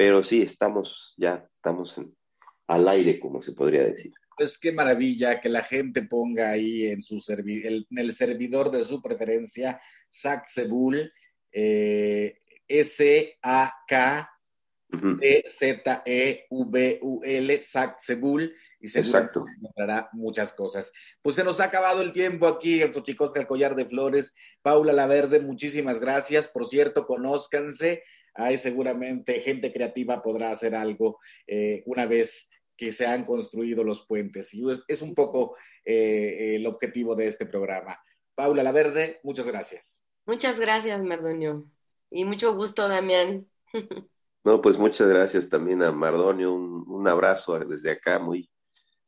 Pero 0.01 0.23
sí, 0.23 0.41
estamos, 0.41 1.13
ya 1.19 1.47
estamos 1.55 1.99
en- 1.99 2.17
al 2.69 2.89
aire, 2.89 3.21
como 3.21 3.43
se 3.43 3.53
podría 3.53 3.85
decir. 3.85 4.11
Pues 4.35 4.57
qué 4.57 4.73
maravilla 4.73 5.43
que 5.43 5.51
la 5.51 5.63
gente 5.63 6.01
ponga 6.05 6.49
ahí 6.53 6.87
en, 6.87 7.03
su 7.03 7.17
servi- 7.17 7.67
el, 7.67 7.87
en 7.91 7.99
el 7.99 8.15
servidor 8.15 8.71
de 8.71 8.83
su 8.83 9.03
preferencia 9.03 9.79
Saxebul, 10.09 11.13
eh, 11.53 12.39
S-A-K 12.67 14.31
D-Z-E-V-U-L, 16.41 17.63
Saxebul, 17.63 18.55
y 18.81 18.89
seguramente 18.89 19.29
Exacto. 19.29 19.45
se 19.45 19.53
encontrará 19.53 20.09
muchas 20.13 20.53
cosas. 20.53 20.93
Pues 21.23 21.37
se 21.37 21.45
nos 21.45 21.61
ha 21.61 21.65
acabado 21.65 22.01
el 22.03 22.13
tiempo 22.13 22.47
aquí 22.47 22.81
en 22.83 22.93
Xochicosca, 22.93 23.39
el 23.41 23.47
collar 23.47 23.75
de 23.75 23.85
flores. 23.87 24.35
Paula 24.63 24.93
Laverde, 24.93 25.41
muchísimas 25.41 26.01
gracias. 26.01 26.49
Por 26.49 26.67
cierto, 26.67 27.07
conózcanse. 27.07 28.03
Hay 28.35 28.59
seguramente 28.59 29.41
gente 29.41 29.73
creativa 29.73 30.23
podrá 30.23 30.51
hacer 30.51 30.75
algo 30.75 31.19
eh, 31.47 31.83
una 31.87 32.07
vez 32.07 32.51
que 32.77 32.93
se 32.93 33.07
han 33.07 33.25
construido 33.25 33.85
los 33.85 34.07
puentes. 34.07 34.55
Y 34.55 34.69
es, 34.71 34.83
es 34.89 35.03
un 35.03 35.15
poco 35.15 35.57
eh, 35.85 36.57
el 36.57 36.67
objetivo 36.67 37.15
de 37.15 37.27
este 37.27 37.47
programa. 37.47 37.99
Paula 38.35 38.63
Laverde, 38.63 39.21
muchas 39.23 39.47
gracias. 39.47 40.05
Muchas 40.27 40.59
gracias, 40.59 41.03
Mardonio. 41.03 41.67
Y 42.11 42.25
mucho 42.25 42.55
gusto, 42.55 42.89
Damián. 42.89 43.47
No, 44.43 44.63
pues 44.63 44.79
muchas 44.79 45.07
gracias 45.07 45.51
también 45.51 45.83
a 45.83 45.93
Mardonio, 45.93 46.55
un, 46.55 46.85
un 46.89 47.07
abrazo 47.07 47.59
desde 47.59 47.91
acá, 47.91 48.19
muy, 48.19 48.51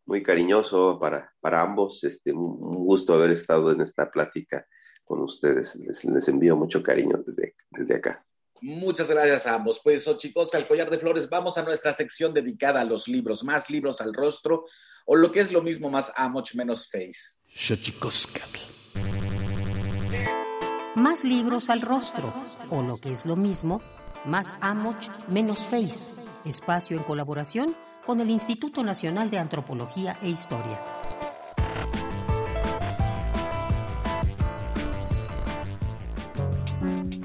muy 0.05 0.23
cariñoso 0.23 0.99
para, 1.01 1.33
para 1.41 1.63
ambos. 1.63 2.05
Este, 2.05 2.33
un, 2.33 2.59
un 2.61 2.85
gusto 2.85 3.15
haber 3.15 3.31
estado 3.31 3.73
en 3.73 3.81
esta 3.81 4.11
plática 4.11 4.67
con 5.05 5.23
ustedes. 5.23 5.77
Les, 5.77 6.05
les 6.05 6.29
envío 6.29 6.55
mucho 6.55 6.83
cariño 6.83 7.17
desde, 7.25 7.55
desde 7.71 7.95
acá. 7.95 8.25
Muchas 8.63 9.11
gracias 9.11 9.47
a 9.47 9.55
ambos. 9.55 9.81
Pues, 9.83 10.09
chicos, 10.19 10.55
al 10.55 10.69
collar 10.69 10.89
de 10.89 10.99
flores, 10.99 11.29
vamos 11.29 11.59
a 11.59 11.63
nuestra 11.63 11.93
sección 11.93 12.33
dedicada 12.33 12.81
a 12.81 12.85
los 12.85 13.09
libros, 13.09 13.45
más 13.45 13.69
libros 13.69 14.01
al 14.01 14.15
rostro, 14.15 14.65
o 15.05 15.17
lo 15.17 15.33
que 15.33 15.41
es 15.41 15.53
lo 15.53 15.63
mismo, 15.63 15.91
más 15.91 16.13
amoch, 16.17 16.55
menos 16.55 16.89
face. 16.89 17.41
Más 20.95 21.25
libros 21.25 21.71
al 21.71 21.81
rostro, 21.81 22.33
o 22.71 22.83
lo 22.83 22.99
que 22.99 23.11
es 23.11 23.27
lo 23.27 23.35
mismo, 23.35 23.83
más 24.25 24.55
Amoch, 24.61 25.09
menos 25.29 25.65
Face. 25.65 26.13
Espacio 26.45 26.97
en 26.97 27.03
colaboración 27.03 27.77
con 28.05 28.21
el 28.21 28.31
Instituto 28.31 28.83
Nacional 28.83 29.31
de 29.31 29.39
Antropología 29.39 30.19
e 30.23 30.29
Historia. 30.29 31.02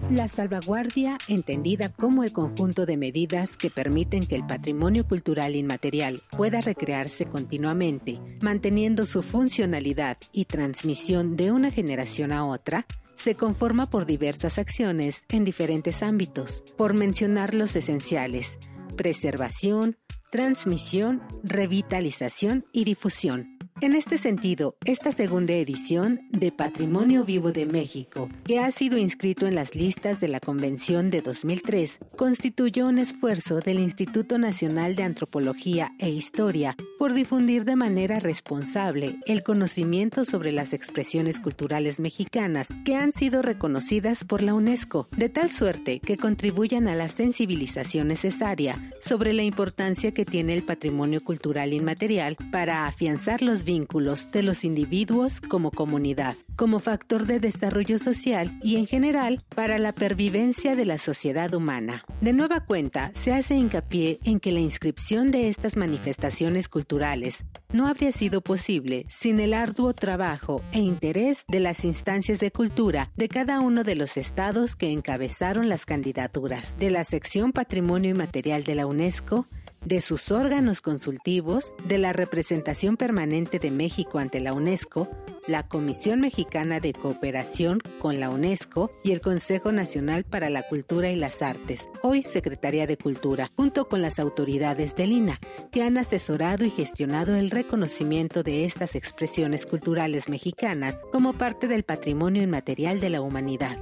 La 0.10 0.30
salvaguardia, 0.30 1.18
entendida 1.28 1.90
como 1.90 2.24
el 2.24 2.32
conjunto 2.32 2.86
de 2.86 2.96
medidas 2.96 3.58
que 3.58 3.70
permiten 3.70 4.26
que 4.26 4.36
el 4.36 4.48
patrimonio 4.48 5.06
cultural 5.06 5.54
inmaterial 5.54 6.22
pueda 6.32 6.62
recrearse 6.62 7.26
continuamente, 7.26 8.22
manteniendo 8.42 9.06
su 9.06 9.22
funcionalidad 9.22 10.18
y 10.32 10.46
transmisión 10.46 11.36
de 11.36 11.52
una 11.52 11.72
generación 11.72 12.32
a 12.32 12.46
otra, 12.46 12.86
se 13.16 13.36
conforma 13.36 13.90
por 13.90 14.06
diversas 14.06 14.58
acciones 14.60 15.26
en 15.28 15.44
diferentes 15.44 16.02
ámbitos, 16.02 16.64
por 16.78 16.94
mencionar 16.94 17.54
los 17.54 17.76
esenciales, 17.76 18.60
preservación, 18.96 19.98
transmisión, 20.32 21.22
revitalización 21.44 22.64
y 22.72 22.86
difusión. 22.86 23.57
En 23.80 23.94
este 23.94 24.18
sentido, 24.18 24.76
esta 24.86 25.12
segunda 25.12 25.54
edición 25.54 26.22
de 26.32 26.52
Patrimonio 26.52 27.24
Vivo 27.24 27.52
de 27.52 27.68
México, 27.68 28.28
que 28.44 28.58
ha 28.58 28.72
sido 28.72 28.98
inscrito 28.98 29.46
en 29.46 29.54
las 29.54 29.76
listas 29.76 30.20
de 30.20 30.28
la 30.28 30.40
Convención 30.40 31.12
de 31.12 31.22
2003, 31.22 32.00
constituyó 32.16 32.88
un 32.88 32.98
esfuerzo 32.98 33.60
del 33.60 33.78
Instituto 33.78 34.40
Nacional 34.40 34.96
de 34.96 35.04
Antropología 35.04 35.94
e 36.00 36.10
Historia 36.10 36.76
por 36.98 37.14
difundir 37.14 37.66
de 37.66 37.76
manera 37.76 38.20
responsable 38.20 39.20
el 39.28 39.44
conocimiento 39.44 40.26
sobre 40.26 40.52
las 40.52 40.74
expresiones 40.74 41.40
culturales 41.40 42.00
mexicanas 42.00 42.70
que 42.84 42.96
han 42.96 43.12
sido 43.12 43.44
reconocidas 43.44 44.24
por 44.24 44.42
la 44.42 44.56
UNESCO, 44.56 45.08
de 45.16 45.30
tal 45.30 45.52
suerte 45.52 46.00
que 46.00 46.18
contribuyan 46.18 46.88
a 46.88 46.96
la 46.96 47.10
sensibilización 47.10 48.08
necesaria 48.08 48.92
sobre 49.00 49.34
la 49.34 49.44
importancia 49.44 50.12
que 50.16 50.26
tiene 50.26 50.56
el 50.56 50.64
patrimonio 50.64 51.22
cultural 51.24 51.74
inmaterial 51.74 52.38
para 52.52 52.88
afianzar 52.88 53.44
los 53.44 53.66
vínculos 53.68 54.32
de 54.32 54.42
los 54.42 54.64
individuos 54.64 55.42
como 55.42 55.70
comunidad, 55.70 56.36
como 56.56 56.80
factor 56.80 57.28
de 57.28 57.40
desarrollo 57.40 58.00
social 58.00 58.58
y 58.64 58.78
en 58.78 58.88
general 58.88 59.44
para 59.54 59.78
la 59.78 59.92
pervivencia 59.94 60.76
de 60.76 60.86
la 60.86 60.98
sociedad 60.98 61.54
humana. 61.54 62.06
De 62.22 62.32
nueva 62.32 62.62
cuenta, 62.62 63.12
se 63.14 63.34
hace 63.34 63.56
hincapié 63.56 64.20
en 64.24 64.40
que 64.40 64.54
la 64.54 64.62
inscripción 64.62 65.32
de 65.32 65.50
estas 65.50 65.76
manifestaciones 65.76 66.70
culturales 66.70 67.44
no 67.74 67.88
habría 67.88 68.14
sido 68.14 68.40
posible 68.40 69.04
sin 69.10 69.40
el 69.42 69.54
arduo 69.54 69.94
trabajo 69.94 70.62
e 70.72 70.80
interés 70.80 71.44
de 71.50 71.60
las 71.60 71.84
instancias 71.84 72.40
de 72.40 72.52
cultura 72.52 73.12
de 73.18 73.28
cada 73.28 73.60
uno 73.60 73.84
de 73.84 73.96
los 73.96 74.16
estados 74.16 74.78
que 74.78 74.92
encabezaron 74.92 75.68
las 75.68 75.86
candidaturas, 75.86 76.78
de 76.80 76.90
la 76.90 77.04
sección 77.04 77.52
Patrimonio 77.52 78.12
Inmaterial 78.12 78.64
de 78.64 78.76
la 78.76 78.86
UNESCO, 78.86 79.46
de 79.86 80.02
sus 80.02 80.32
órganos 80.32 80.82
consultivos, 80.82 81.76
de 81.86 81.98
la 81.98 82.14
representación 82.14 82.98
permanente 82.98 83.60
de 83.60 83.72
México 83.72 84.20
ante 84.20 84.40
la 84.40 84.54
UNESCO, 84.54 85.08
la 85.48 85.68
Comisión 85.68 86.20
Mexicana 86.20 86.80
de 86.80 86.94
Cooperación 86.94 87.80
con 88.00 88.20
la 88.20 88.30
UNESCO 88.30 88.92
y 89.04 89.12
el 89.12 89.22
Consejo 89.22 89.72
Nacional 89.72 90.26
para 90.26 90.50
la 90.50 90.62
Cultura 90.64 91.10
y 91.10 91.16
las 91.16 91.42
Artes, 91.42 91.90
hoy 92.02 92.22
Secretaría 92.22 92.86
de 92.86 92.98
Cultura, 92.98 93.50
junto 93.56 93.88
con 93.88 94.02
las 94.02 94.20
autoridades 94.20 94.96
del 94.96 95.14
INA, 95.14 95.40
que 95.72 95.84
han 95.84 95.98
asesorado 95.98 96.66
y 96.66 96.70
gestionado 96.70 97.36
el 97.36 97.50
reconocimiento 97.50 98.44
de 98.44 98.66
estas 98.66 98.96
expresiones 98.96 99.66
culturales 99.66 100.30
mexicanas 100.30 101.02
como 101.12 101.34
parte 101.34 101.68
del 101.68 101.84
patrimonio 101.84 102.44
inmaterial 102.44 103.00
de 103.00 103.10
la 103.10 103.22
humanidad. 103.22 103.78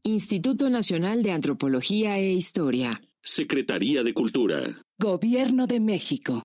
Instituto 0.02 0.70
Nacional 0.70 1.22
de 1.22 1.30
Antropología 1.30 2.18
e 2.18 2.32
Historia. 2.32 3.00
Secretaría 3.22 4.02
de 4.02 4.12
Cultura. 4.12 4.82
Gobierno 4.98 5.68
de 5.68 5.78
México. 5.78 6.42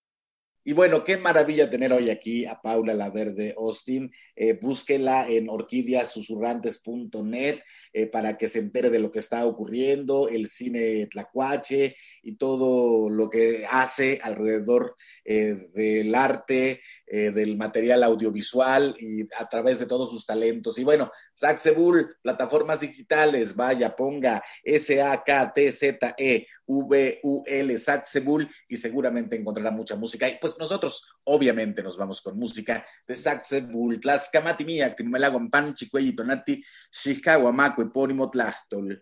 Y 0.69 0.73
bueno, 0.73 1.03
qué 1.03 1.17
maravilla 1.17 1.67
tener 1.67 1.91
hoy 1.91 2.11
aquí 2.11 2.45
a 2.45 2.61
Paula 2.61 2.93
Laverde 2.93 3.55
Austin. 3.57 4.11
Eh, 4.35 4.53
búsquela 4.53 5.27
en 5.27 5.49
orquidiasusurrantes.net 5.49 7.61
eh, 7.91 8.05
para 8.05 8.37
que 8.37 8.47
se 8.47 8.59
entere 8.59 8.91
de 8.91 8.99
lo 8.99 9.11
que 9.11 9.17
está 9.17 9.47
ocurriendo, 9.47 10.29
el 10.29 10.47
cine 10.47 11.07
Tlacuache 11.07 11.95
y 12.21 12.35
todo 12.35 13.09
lo 13.09 13.31
que 13.31 13.65
hace 13.67 14.19
alrededor 14.21 14.95
eh, 15.25 15.55
del 15.73 16.13
arte, 16.13 16.81
eh, 17.07 17.31
del 17.31 17.57
material 17.57 18.03
audiovisual 18.03 18.95
y 18.99 19.23
a 19.37 19.49
través 19.49 19.79
de 19.79 19.87
todos 19.87 20.11
sus 20.11 20.27
talentos. 20.27 20.77
Y 20.77 20.83
bueno, 20.83 21.09
Saxebul, 21.33 22.17
plataformas 22.21 22.81
digitales, 22.81 23.55
vaya, 23.55 23.95
ponga 23.95 24.43
S-A-K-T-Z-E. 24.63 26.45
V-U-L, 26.69 27.77
Saxebul, 27.79 28.47
y 28.67 28.77
seguramente 28.77 29.35
encontrará 29.35 29.71
mucha 29.71 29.95
música. 29.95 30.29
Y 30.29 30.37
pues 30.39 30.55
nosotros, 30.59 31.09
obviamente, 31.23 31.81
nos 31.81 31.97
vamos 31.97 32.21
con 32.21 32.37
música 32.37 32.85
de 33.07 33.15
Saxebul, 33.15 33.99
Tlaxcamati 33.99 34.65
Miak, 34.65 34.97
Timelaguampan, 34.97 35.73
Chicuey, 35.73 36.11
Tonati, 36.11 36.61
Chicaguamaco, 36.91 37.81
Epónimo, 37.81 38.29
Tlachtol. 38.29 39.01